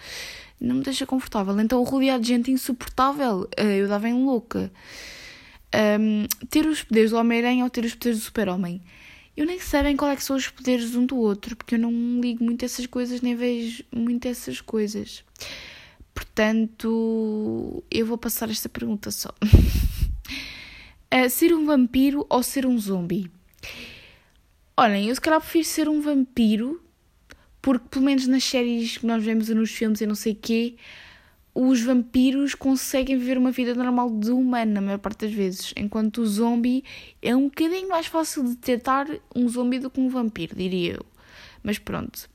Não 0.59 0.76
me 0.76 0.83
deixa 0.83 1.04
confortável. 1.04 1.61
Então, 1.61 1.83
rodeado 1.83 2.22
de 2.22 2.28
gente 2.28 2.50
insuportável, 2.50 3.46
eh, 3.54 3.83
eu 3.83 3.87
dava 3.87 4.09
em 4.09 4.14
louca 4.14 4.72
um, 5.74 6.26
ter 6.48 6.66
os 6.66 6.83
poderes 6.83 7.11
do 7.11 7.16
Homem-Aranha 7.16 7.64
ou 7.64 7.70
ter 7.70 7.85
os 7.85 7.94
poderes 7.94 8.18
do 8.18 8.24
Super-Homem. 8.24 8.81
Eu 9.37 9.46
nem 9.46 9.61
sei 9.61 9.83
bem 9.83 9.96
qual 9.96 10.11
é 10.11 10.16
que 10.16 10.24
são 10.24 10.37
os 10.37 10.48
poderes 10.48 10.94
um 10.94 11.07
do 11.07 11.16
outro, 11.16 11.54
porque 11.54 11.76
eu 11.76 11.78
não 11.78 12.20
ligo 12.20 12.42
muito 12.42 12.64
essas 12.64 12.87
coisas, 12.87 13.20
nem 13.20 13.37
vejo 13.37 13.85
muito 13.92 14.26
essas 14.26 14.61
coisas. 14.61 15.22
Portanto, 16.12 17.85
eu 17.88 18.04
vou 18.04 18.18
passar 18.18 18.50
esta 18.50 18.68
pergunta 18.68 19.11
só. 19.12 19.28
uh, 21.14 21.31
ser 21.31 21.54
um 21.54 21.64
vampiro 21.64 22.26
ou 22.28 22.42
ser 22.42 22.66
um 22.66 22.76
zombie? 22.76 23.31
Olhem, 24.76 25.09
eu 25.09 25.14
se 25.14 25.20
calhar 25.20 25.40
prefiro 25.40 25.64
ser 25.64 25.88
um 25.88 26.00
vampiro, 26.00 26.83
porque 27.62 27.87
pelo 27.88 28.04
menos 28.04 28.26
nas 28.26 28.42
séries 28.42 28.96
que 28.96 29.07
nós 29.07 29.22
vemos 29.22 29.48
e 29.48 29.54
nos 29.54 29.70
filmes 29.70 30.00
e 30.00 30.07
não 30.07 30.16
sei 30.16 30.33
o 30.33 30.37
quê, 30.37 30.74
os 31.61 31.83
vampiros 31.83 32.55
conseguem 32.55 33.18
viver 33.18 33.37
uma 33.37 33.51
vida 33.51 33.75
normal 33.75 34.09
de 34.11 34.31
humano 34.31 34.75
na 34.75 34.81
maior 34.81 34.99
parte 34.99 35.27
das 35.27 35.35
vezes, 35.35 35.75
enquanto 35.77 36.18
o 36.18 36.27
zombie 36.27 36.85
é 37.21 37.35
um 37.35 37.49
bocadinho 37.49 37.88
mais 37.88 38.07
fácil 38.07 38.44
de 38.44 38.51
detectar 38.51 39.09
um 39.35 39.49
zombie 39.49 39.81
do 39.81 39.90
que 39.90 40.01
um 40.01 40.09
vampiro, 40.09 40.55
diria 40.55 40.94
eu. 40.94 41.07
Mas 41.61 41.77
pronto. 41.77 42.31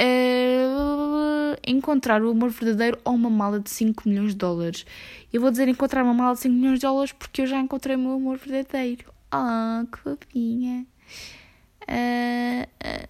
Uh, 0.00 1.56
encontrar 1.66 2.22
o 2.22 2.30
amor 2.30 2.50
verdadeiro 2.50 2.96
ou 3.04 3.14
uma 3.14 3.30
mala 3.30 3.58
de 3.58 3.70
5 3.70 4.08
milhões 4.08 4.30
de 4.30 4.36
dólares. 4.36 4.86
Eu 5.32 5.40
vou 5.40 5.50
dizer 5.50 5.66
encontrar 5.66 6.04
uma 6.04 6.14
mala 6.14 6.34
de 6.34 6.42
5 6.42 6.54
milhões 6.54 6.78
de 6.78 6.86
dólares 6.86 7.10
porque 7.10 7.42
eu 7.42 7.46
já 7.48 7.58
encontrei 7.58 7.96
o 7.96 7.98
meu 7.98 8.12
amor 8.12 8.38
verdadeiro. 8.38 9.12
Ah, 9.32 9.84
que 9.90 9.98
fofinha. 9.98 10.86
Uh, 11.88 12.62
uh, 12.62 13.08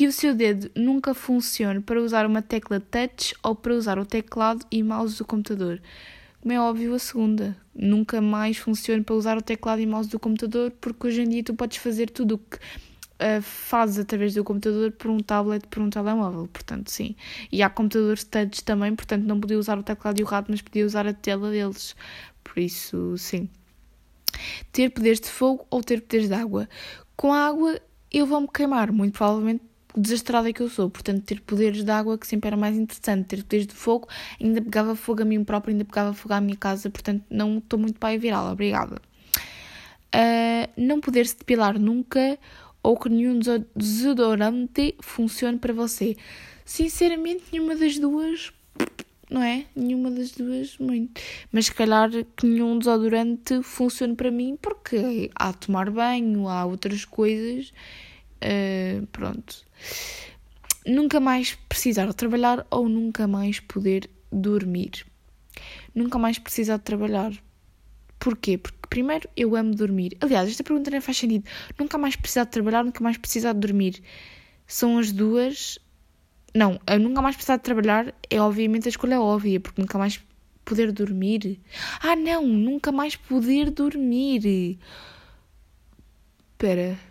que 0.00 0.06
o 0.06 0.12
seu 0.12 0.34
dedo 0.34 0.70
nunca 0.74 1.12
funcione 1.12 1.82
para 1.82 2.00
usar 2.00 2.24
uma 2.24 2.40
tecla 2.40 2.80
touch 2.80 3.34
ou 3.42 3.54
para 3.54 3.74
usar 3.74 3.98
o 3.98 4.06
teclado 4.06 4.64
e 4.70 4.82
mouse 4.82 5.18
do 5.18 5.26
computador. 5.26 5.78
Como 6.40 6.54
é 6.54 6.58
óbvio, 6.58 6.94
a 6.94 6.98
segunda. 6.98 7.54
Nunca 7.74 8.18
mais 8.18 8.56
funcione 8.56 9.04
para 9.04 9.14
usar 9.14 9.36
o 9.36 9.42
teclado 9.42 9.82
e 9.82 9.86
mouse 9.86 10.08
do 10.08 10.18
computador, 10.18 10.70
porque 10.80 11.06
hoje 11.06 11.20
em 11.20 11.28
dia 11.28 11.44
tu 11.44 11.52
podes 11.52 11.76
fazer 11.76 12.08
tudo 12.08 12.36
o 12.36 12.38
que 12.38 12.56
uh, 12.56 13.42
fazes 13.42 13.98
através 13.98 14.32
do 14.32 14.42
computador 14.42 14.90
por 14.92 15.10
um 15.10 15.18
tablet, 15.18 15.66
por 15.68 15.82
um 15.82 15.90
telemóvel. 15.90 16.48
Portanto, 16.50 16.90
sim. 16.90 17.14
E 17.52 17.62
há 17.62 17.68
computadores 17.68 18.24
touch 18.24 18.64
também, 18.64 18.96
portanto, 18.96 19.24
não 19.24 19.38
podia 19.38 19.58
usar 19.58 19.78
o 19.78 19.82
teclado 19.82 20.18
e 20.18 20.22
o 20.22 20.26
rato, 20.26 20.50
mas 20.50 20.62
podia 20.62 20.86
usar 20.86 21.06
a 21.06 21.12
tela 21.12 21.50
deles. 21.50 21.94
Por 22.42 22.58
isso, 22.58 23.18
sim. 23.18 23.50
Ter 24.72 24.88
poderes 24.88 25.20
de 25.20 25.28
fogo 25.28 25.66
ou 25.68 25.82
ter 25.82 26.00
poderes 26.00 26.26
de 26.26 26.34
água. 26.34 26.66
Com 27.14 27.34
a 27.34 27.48
água, 27.48 27.78
eu 28.10 28.24
vou-me 28.24 28.48
queimar, 28.48 28.90
muito 28.90 29.12
provavelmente 29.12 29.68
desastrada 29.96 30.52
que 30.52 30.60
eu 30.60 30.68
sou, 30.68 30.88
portanto, 30.90 31.22
ter 31.24 31.40
poderes 31.40 31.84
de 31.84 31.90
água 31.90 32.16
que 32.18 32.26
sempre 32.26 32.48
era 32.48 32.56
mais 32.56 32.76
interessante, 32.76 33.26
ter 33.26 33.42
poderes 33.42 33.66
de 33.66 33.74
fogo, 33.74 34.08
ainda 34.40 34.60
pegava 34.60 34.94
fogo 34.94 35.22
a 35.22 35.24
mim 35.24 35.42
próprio, 35.44 35.72
ainda 35.72 35.84
pegava 35.84 36.12
fogo 36.12 36.34
à 36.34 36.40
minha 36.40 36.56
casa, 36.56 36.90
portanto, 36.90 37.24
não 37.30 37.58
estou 37.58 37.78
muito 37.78 37.98
para 37.98 38.18
virá-la, 38.18 38.52
obrigada. 38.52 39.00
Uh, 40.14 40.68
não 40.76 41.00
poder 41.00 41.26
se 41.26 41.36
depilar 41.38 41.78
nunca 41.78 42.38
ou 42.82 42.96
que 42.96 43.08
nenhum 43.08 43.38
desodorante 43.76 44.94
funcione 45.00 45.58
para 45.58 45.72
você. 45.72 46.16
Sinceramente, 46.64 47.44
nenhuma 47.52 47.76
das 47.76 47.98
duas, 47.98 48.52
não 49.30 49.42
é? 49.42 49.66
Nenhuma 49.76 50.10
das 50.10 50.32
duas, 50.32 50.78
muito. 50.78 51.20
Mas 51.52 51.66
se 51.66 51.74
calhar 51.74 52.10
que 52.36 52.46
nenhum 52.46 52.78
desodorante 52.78 53.62
funcione 53.62 54.16
para 54.16 54.30
mim, 54.30 54.58
porque 54.60 55.30
há 55.34 55.52
tomar 55.52 55.90
banho, 55.90 56.48
há 56.48 56.64
outras 56.64 57.04
coisas 57.04 57.72
Uh, 58.42 59.06
pronto. 59.08 59.64
Nunca 60.86 61.20
mais 61.20 61.54
precisar 61.68 62.12
trabalhar 62.14 62.66
ou 62.70 62.88
nunca 62.88 63.26
mais 63.28 63.60
poder 63.60 64.08
dormir. 64.32 65.06
Nunca 65.94 66.18
mais 66.18 66.38
precisar 66.38 66.78
de 66.78 66.84
trabalhar. 66.84 67.32
Porquê? 68.18 68.58
Porque 68.58 68.78
primeiro, 68.88 69.28
eu 69.36 69.56
amo 69.56 69.74
dormir. 69.74 70.16
Aliás, 70.20 70.48
esta 70.48 70.64
pergunta 70.64 70.90
nem 70.90 71.00
faz 71.00 71.16
sentido. 71.16 71.48
Nunca 71.78 71.98
mais 71.98 72.16
precisar 72.16 72.44
de 72.44 72.50
trabalhar, 72.50 72.84
nunca 72.84 73.02
mais 73.02 73.16
precisar 73.16 73.52
de 73.52 73.60
dormir. 73.60 74.02
São 74.66 74.98
as 74.98 75.12
duas. 75.12 75.78
Não, 76.54 76.80
eu 76.86 76.98
nunca 76.98 77.22
mais 77.22 77.36
precisar 77.36 77.56
de 77.56 77.62
trabalhar 77.62 78.14
é 78.28 78.40
obviamente 78.40 78.86
a 78.86 78.90
escolha 78.90 79.20
óbvia, 79.20 79.60
porque 79.60 79.80
nunca 79.80 79.98
mais 79.98 80.20
poder 80.64 80.92
dormir. 80.92 81.60
Ah, 82.00 82.16
não, 82.16 82.46
nunca 82.46 82.92
mais 82.92 83.16
poder 83.16 83.70
dormir. 83.70 84.78
Espera. 86.52 87.09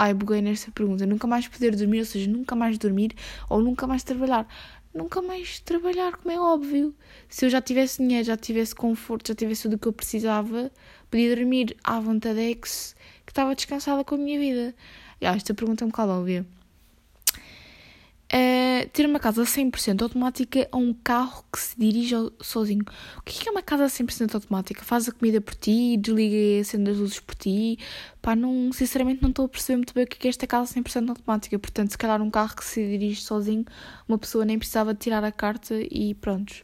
Ai, 0.00 0.14
buguei 0.14 0.40
nesta 0.40 0.70
pergunta. 0.70 1.04
Nunca 1.04 1.26
mais 1.26 1.48
poder 1.48 1.74
dormir, 1.74 1.98
ou 1.98 2.04
seja, 2.04 2.30
nunca 2.30 2.54
mais 2.54 2.78
dormir 2.78 3.16
ou 3.50 3.60
nunca 3.60 3.84
mais 3.84 4.04
trabalhar. 4.04 4.46
Nunca 4.94 5.20
mais 5.20 5.58
trabalhar, 5.58 6.16
como 6.16 6.32
é 6.32 6.38
óbvio. 6.38 6.94
Se 7.28 7.46
eu 7.46 7.50
já 7.50 7.60
tivesse 7.60 8.00
dinheiro, 8.00 8.24
já 8.24 8.36
tivesse 8.36 8.76
conforto, 8.76 9.26
já 9.28 9.34
tivesse 9.34 9.62
tudo 9.62 9.74
o 9.74 9.78
que 9.78 9.88
eu 9.88 9.92
precisava, 9.92 10.70
podia 11.10 11.34
dormir 11.34 11.76
à 11.82 11.98
vontade 11.98 12.38
ex, 12.38 12.94
que 13.26 13.32
estava 13.32 13.56
descansada 13.56 14.04
com 14.04 14.14
a 14.14 14.18
minha 14.18 14.38
vida. 14.38 14.72
Ah, 15.20 15.34
esta 15.34 15.52
pergunta 15.52 15.82
é 15.82 15.86
um 15.86 15.90
bocado 15.90 16.12
óbvia. 16.12 16.46
Ter 18.86 19.06
uma 19.06 19.18
casa 19.18 19.42
100% 19.42 20.02
automática 20.02 20.68
ou 20.72 20.80
um 20.80 20.92
carro 20.92 21.44
que 21.52 21.58
se 21.58 21.78
dirige 21.78 22.14
sozinho. 22.40 22.84
O 23.16 23.22
que 23.22 23.48
é 23.48 23.50
uma 23.50 23.62
casa 23.62 23.86
100% 23.86 24.34
automática? 24.34 24.84
Faz 24.84 25.08
a 25.08 25.12
comida 25.12 25.40
por 25.40 25.54
ti, 25.54 25.96
desliga 25.96 26.60
acende 26.60 26.90
as 26.90 26.96
luzes 26.96 27.20
por 27.20 27.34
ti. 27.34 27.78
Pá, 28.20 28.36
não, 28.36 28.72
sinceramente 28.72 29.22
não 29.22 29.30
estou 29.30 29.46
a 29.46 29.48
perceber 29.48 29.76
muito 29.76 29.94
bem 29.94 30.04
o 30.04 30.06
que 30.06 30.26
é 30.26 30.30
esta 30.30 30.46
casa 30.46 30.74
100% 30.74 31.08
automática. 31.08 31.58
Portanto, 31.58 31.90
se 31.90 31.98
calhar 31.98 32.20
um 32.20 32.30
carro 32.30 32.56
que 32.56 32.64
se 32.64 32.80
dirige 32.80 33.22
sozinho, 33.22 33.64
uma 34.08 34.18
pessoa 34.18 34.44
nem 34.44 34.58
precisava 34.58 34.94
tirar 34.94 35.24
a 35.24 35.32
carta 35.32 35.74
e 35.90 36.14
pronto. 36.14 36.54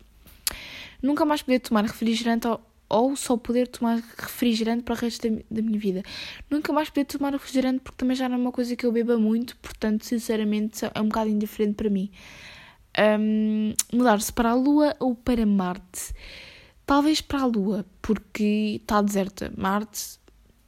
Nunca 1.02 1.24
mais 1.24 1.42
poder 1.42 1.60
tomar 1.60 1.84
refrigerante 1.84 2.46
ou 2.46 2.60
ou 2.88 3.16
só 3.16 3.36
poder 3.36 3.68
tomar 3.68 4.02
refrigerante 4.18 4.82
para 4.82 4.94
o 4.94 4.96
resto 4.96 5.28
da, 5.28 5.42
da, 5.50 5.62
minha 5.62 5.78
vida. 5.78 6.02
Nunca 6.50 6.72
mais 6.72 6.90
poder 6.90 7.04
tomar 7.04 7.32
refrigerante 7.32 7.80
porque 7.80 7.96
também 7.96 8.16
já 8.16 8.28
não 8.28 8.36
é 8.36 8.38
uma 8.38 8.52
coisa 8.52 8.76
que 8.76 8.84
eu 8.86 8.92
beba 8.92 9.18
muito, 9.18 9.56
portanto, 9.56 10.04
sinceramente, 10.04 10.84
é 10.84 11.00
um 11.00 11.08
bocado 11.08 11.30
indiferente 11.30 11.74
para 11.74 11.90
mim. 11.90 12.10
Um, 12.98 13.72
Mudar-se 13.92 14.32
para 14.32 14.50
a 14.50 14.54
Lua 14.54 14.94
ou 15.00 15.14
para 15.14 15.44
Marte? 15.44 16.14
Talvez 16.86 17.20
para 17.20 17.40
a 17.40 17.46
Lua, 17.46 17.86
porque 18.02 18.78
está 18.80 19.00
deserta. 19.00 19.52
Marte 19.56 20.18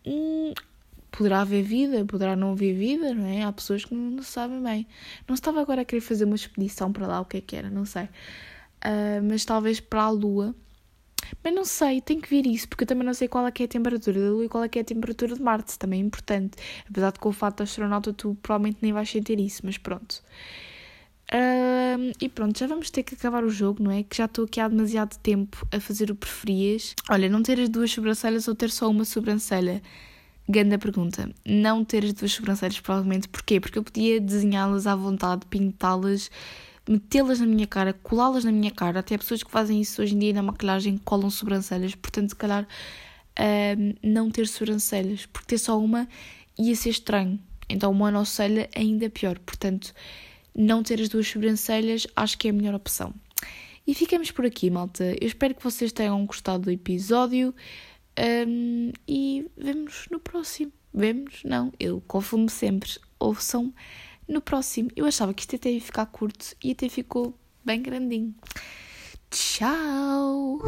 hum, 0.05 0.53
poderá 1.13 1.43
haver 1.43 1.63
vida, 1.63 2.05
poderá 2.05 2.35
não 2.35 2.53
haver 2.53 2.75
vida, 2.75 3.15
não 3.15 3.27
é? 3.27 3.43
Há 3.43 3.53
pessoas 3.53 3.85
que 3.85 3.95
não, 3.95 4.11
não 4.11 4.23
sabem 4.23 4.63
bem. 4.63 4.87
Não 5.29 5.35
estava 5.35 5.61
agora 5.61 5.83
a 5.83 5.85
querer 5.85 6.01
fazer 6.01 6.25
uma 6.25 6.35
expedição 6.37 6.93
para 6.93 7.07
lá, 7.07 7.21
o 7.21 7.25
que 7.25 7.37
é 7.37 7.41
que 7.41 7.57
era, 7.57 7.71
não 7.71 7.85
sei. 7.85 8.05
Uh, 8.05 9.23
mas 9.29 9.45
talvez 9.45 9.81
para 9.81 10.03
a 10.03 10.11
Lua 10.11 10.55
mas 11.43 11.55
não 11.55 11.65
sei, 11.65 12.01
tenho 12.01 12.21
que 12.21 12.29
ver 12.29 12.47
isso, 12.47 12.69
porque 12.69 12.85
eu 12.85 12.89
também 12.89 13.05
não 13.05 13.15
sei 13.15 13.29
qual 13.29 13.47
é, 13.47 13.53
é 13.59 13.65
a 13.65 13.69
temperatura 13.69 14.21
da 14.21 14.31
Lua 14.31 14.45
e 14.45 14.49
qual 14.49 14.65
é, 14.65 14.69
é 14.75 14.81
a 14.81 14.85
temperatura 14.85 15.35
de 15.35 15.43
Marte, 15.43 15.79
também 15.79 16.01
é 16.01 16.05
importante. 16.05 16.57
Apesar 16.89 17.13
de 17.13 17.19
com 17.19 17.29
o 17.29 17.33
fato 17.33 17.59
de 17.59 17.63
astronauta 17.65 18.13
tu 18.13 18.37
provavelmente 18.43 18.79
nem 18.83 18.93
vais 18.93 19.11
sentir 19.11 19.39
isso, 19.41 19.63
mas 19.65 19.79
pronto. 19.79 20.23
E 22.21 22.29
pronto, 22.29 22.59
já 22.59 22.67
vamos 22.69 22.89
ter 22.91 23.03
que 23.03 23.15
acabar 23.15 23.43
o 23.43 23.51
jogo, 23.51 23.83
não 23.83 23.91
é? 23.91 24.05
Que 24.05 24.17
já 24.17 24.27
estou 24.27 24.45
aqui 24.45 24.61
há 24.61 24.69
demasiado 24.69 25.19
tempo 25.19 25.67
a 25.73 25.81
fazer 25.81 26.11
o 26.11 26.15
preferias. 26.15 26.95
Olha, 27.11 27.29
não 27.29 27.43
ter 27.43 27.59
as 27.61 27.69
duas 27.69 27.91
sobrancelhas 27.91 28.47
ou 28.47 28.55
ter 28.55 28.71
só 28.71 28.89
uma 28.89 29.05
sobrancelha? 29.05 29.83
Ganda 30.49 30.79
pergunta. 30.79 31.29
Não 31.45 31.85
ter 31.85 32.05
as 32.05 32.13
duas 32.13 32.33
sobrancelhas, 32.33 32.79
provavelmente. 32.79 33.29
Porquê? 33.29 33.59
Porque 33.59 33.77
eu 33.77 33.83
podia 33.83 34.21
desenhá-las 34.21 34.87
à 34.87 34.95
vontade, 34.95 35.45
pintá-las 35.47 36.31
metê-las 36.89 37.41
na 37.41 37.47
minha 37.47 37.67
cara, 37.67 37.93
colá-las 37.93 38.45
na 38.45 38.53
minha 38.53 38.71
cara. 38.71 39.01
Até 39.01 39.17
pessoas 39.19 39.43
que 39.43 39.51
fazem 39.51 39.81
isso 39.81 40.03
hoje 40.03 40.15
em 40.15 40.19
dia 40.19 40.33
na 40.33 40.43
maquilhagem 40.43 40.97
colam 40.99 41.31
sobrancelhas. 41.31 41.95
Portanto, 41.95 42.31
se 42.31 42.37
calhar 42.37 42.67
não 44.03 44.31
ter 44.31 44.49
sobrancelhas, 44.49 45.27
porque 45.27 45.49
ter 45.49 45.59
só 45.59 45.79
uma 45.79 46.09
ia 46.59 46.75
ser 46.75 46.91
estranho. 46.91 47.39
Então, 47.69 47.91
uma 47.91 48.07
monocelha 48.07 48.69
é 48.73 48.81
ainda 48.81 49.11
pior. 49.11 49.39
Portanto, 49.39 49.93
não 50.55 50.83
ter 50.83 51.01
as 51.01 51.09
duas 51.09 51.29
sobrancelhas 51.29 52.07
acho 52.17 52.39
que 52.39 52.49
é 52.49 52.51
a 52.51 52.55
melhor 52.55 52.75
opção. 52.75 53.15
E 53.87 53.95
ficamos 53.95 54.31
por 54.31 54.45
aqui, 54.45 54.71
malta. 54.71 55.05
Eu 55.21 55.27
espero 55.27 55.55
que 55.55 55.63
vocês 55.63 55.93
tenham 55.93 56.25
gostado 56.27 56.65
do 56.65 56.71
episódio 56.71 57.55
um, 58.49 58.91
e 59.07 59.47
vemos 59.57 60.07
no 60.11 60.19
próximo. 60.19 60.73
Vemos? 60.93 61.43
Não, 61.45 61.73
eu 61.79 62.03
confundo 62.07 62.51
sempre. 62.51 62.91
Ouçam 63.19 63.73
no 64.29 64.41
próximo. 64.41 64.91
Eu 64.97 65.07
achava 65.07 65.33
que 65.33 65.43
isto 65.43 65.57
até 65.57 65.71
ia 65.71 65.81
ficar 65.81 66.07
curto 66.07 66.57
e 66.63 66.73
até 66.73 66.89
ficou 66.89 67.39
bem 67.65 67.83
grandinho. 67.83 68.35
Tchau! 69.31 70.61